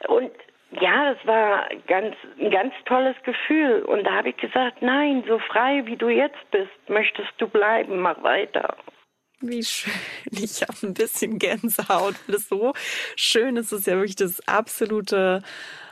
[0.07, 0.31] Und
[0.71, 3.83] ja, das war ganz, ein ganz tolles Gefühl.
[3.83, 7.99] Und da habe ich gesagt, nein, so frei wie du jetzt bist, möchtest du bleiben,
[8.01, 8.75] mach weiter.
[9.41, 9.93] Wie schön.
[10.31, 12.15] Ich habe ein bisschen Gänsehaut.
[12.27, 12.73] Das so
[13.15, 15.41] schön ist es ja wirklich das absolute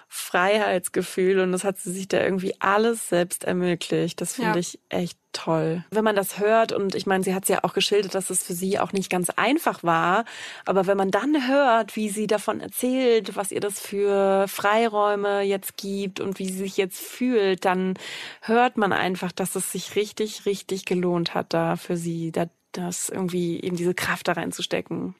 [0.10, 4.22] Freiheitsgefühl und das hat sie sich da irgendwie alles selbst ermöglicht.
[4.22, 4.58] Das finde ja.
[4.58, 5.84] ich echt toll.
[5.92, 8.44] Wenn man das hört und ich meine, sie hat es ja auch geschildert, dass es
[8.44, 10.24] für sie auch nicht ganz einfach war,
[10.66, 15.76] aber wenn man dann hört, wie sie davon erzählt, was ihr das für Freiräume jetzt
[15.76, 17.96] gibt und wie sie sich jetzt fühlt, dann
[18.42, 23.10] hört man einfach, dass es sich richtig, richtig gelohnt hat, da für sie, da, das
[23.10, 25.16] irgendwie eben diese Kraft da reinzustecken.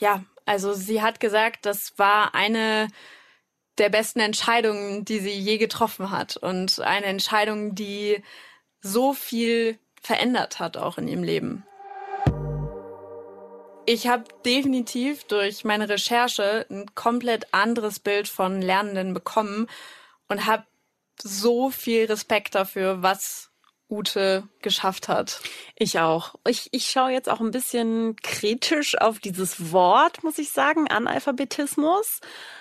[0.00, 2.88] Ja, also sie hat gesagt, das war eine
[3.78, 8.22] der besten Entscheidungen, die sie je getroffen hat und eine Entscheidung, die
[8.80, 11.64] so viel verändert hat auch in ihrem Leben.
[13.86, 19.66] Ich habe definitiv durch meine Recherche ein komplett anderes Bild von Lernenden bekommen
[20.28, 20.64] und habe
[21.22, 23.50] so viel Respekt dafür, was
[23.90, 25.40] Ute geschafft hat.
[25.76, 26.34] Ich auch.
[26.48, 32.20] Ich, ich schaue jetzt auch ein bisschen kritisch auf dieses Wort, muss ich sagen, Analphabetismus.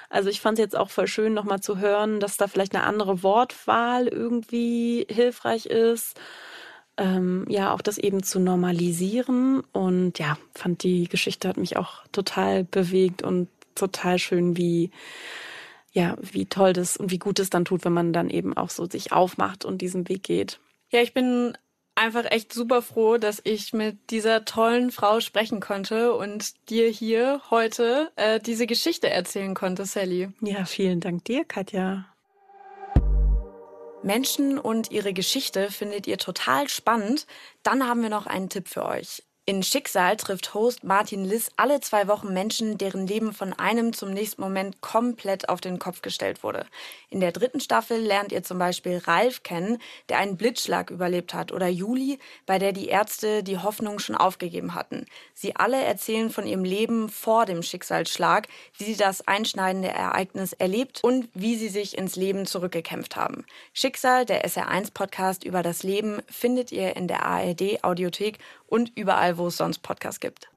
[0.09, 2.83] Also ich fand es jetzt auch voll schön, nochmal zu hören, dass da vielleicht eine
[2.83, 6.19] andere Wortwahl irgendwie hilfreich ist.
[6.97, 9.63] Ähm, ja, auch das eben zu normalisieren.
[9.71, 14.91] Und ja, fand die Geschichte hat mich auch total bewegt und total schön, wie
[15.93, 18.71] ja, wie toll das und wie gut es dann tut, wenn man dann eben auch
[18.71, 20.59] so sich aufmacht und diesen Weg geht.
[20.93, 21.57] Ja, ich bin
[21.95, 27.41] einfach echt super froh, dass ich mit dieser tollen Frau sprechen konnte und dir hier
[27.49, 30.29] heute äh, diese Geschichte erzählen konnte, Sally.
[30.41, 32.05] Ja, vielen Dank dir, Katja.
[34.03, 37.25] Menschen und ihre Geschichte findet ihr total spannend.
[37.63, 39.23] Dann haben wir noch einen Tipp für euch.
[39.45, 44.11] In Schicksal trifft Host Martin Liss alle zwei Wochen Menschen, deren Leben von einem zum
[44.11, 46.65] nächsten Moment komplett auf den Kopf gestellt wurde.
[47.09, 51.51] In der dritten Staffel lernt ihr zum Beispiel Ralf kennen, der einen Blitzschlag überlebt hat,
[51.51, 55.07] oder Juli, bei der die Ärzte die Hoffnung schon aufgegeben hatten.
[55.33, 61.03] Sie alle erzählen von ihrem Leben vor dem Schicksalsschlag, wie sie das einschneidende Ereignis erlebt
[61.03, 63.43] und wie sie sich ins Leben zurückgekämpft haben.
[63.73, 68.39] Schicksal, der SR1-Podcast über das Leben, findet ihr in der ARD-Audiothek
[68.73, 68.97] und
[69.33, 70.49] überall, wo es sonst Podcasts gibt.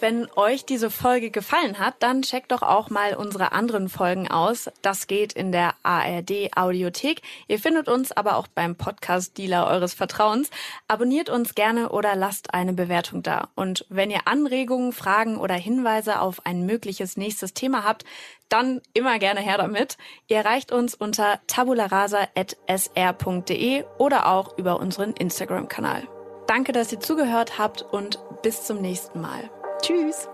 [0.00, 4.70] Wenn euch diese Folge gefallen hat, dann checkt doch auch mal unsere anderen Folgen aus.
[4.80, 7.20] Das geht in der ARD Audiothek.
[7.48, 10.50] Ihr findet uns aber auch beim Podcast Dealer eures Vertrauens.
[10.86, 13.48] Abonniert uns gerne oder lasst eine Bewertung da.
[13.56, 18.04] Und wenn ihr Anregungen, Fragen oder Hinweise auf ein mögliches nächstes Thema habt,
[18.48, 19.98] dann immer gerne her damit.
[20.28, 26.06] Ihr erreicht uns unter tabularasa.sr.de oder auch über unseren Instagram-Kanal.
[26.48, 29.50] Danke, dass ihr zugehört habt und bis zum nächsten Mal.
[29.82, 30.26] Tschüss.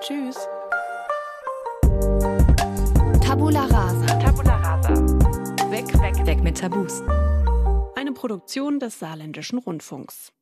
[0.00, 0.36] Tschüss.
[3.24, 4.06] Tabula Rasa.
[4.18, 4.90] Tabula Rasa.
[5.70, 7.02] Weg, weg, weg mit Tabus.
[7.94, 10.32] Eine Produktion des Saarländischen Rundfunks.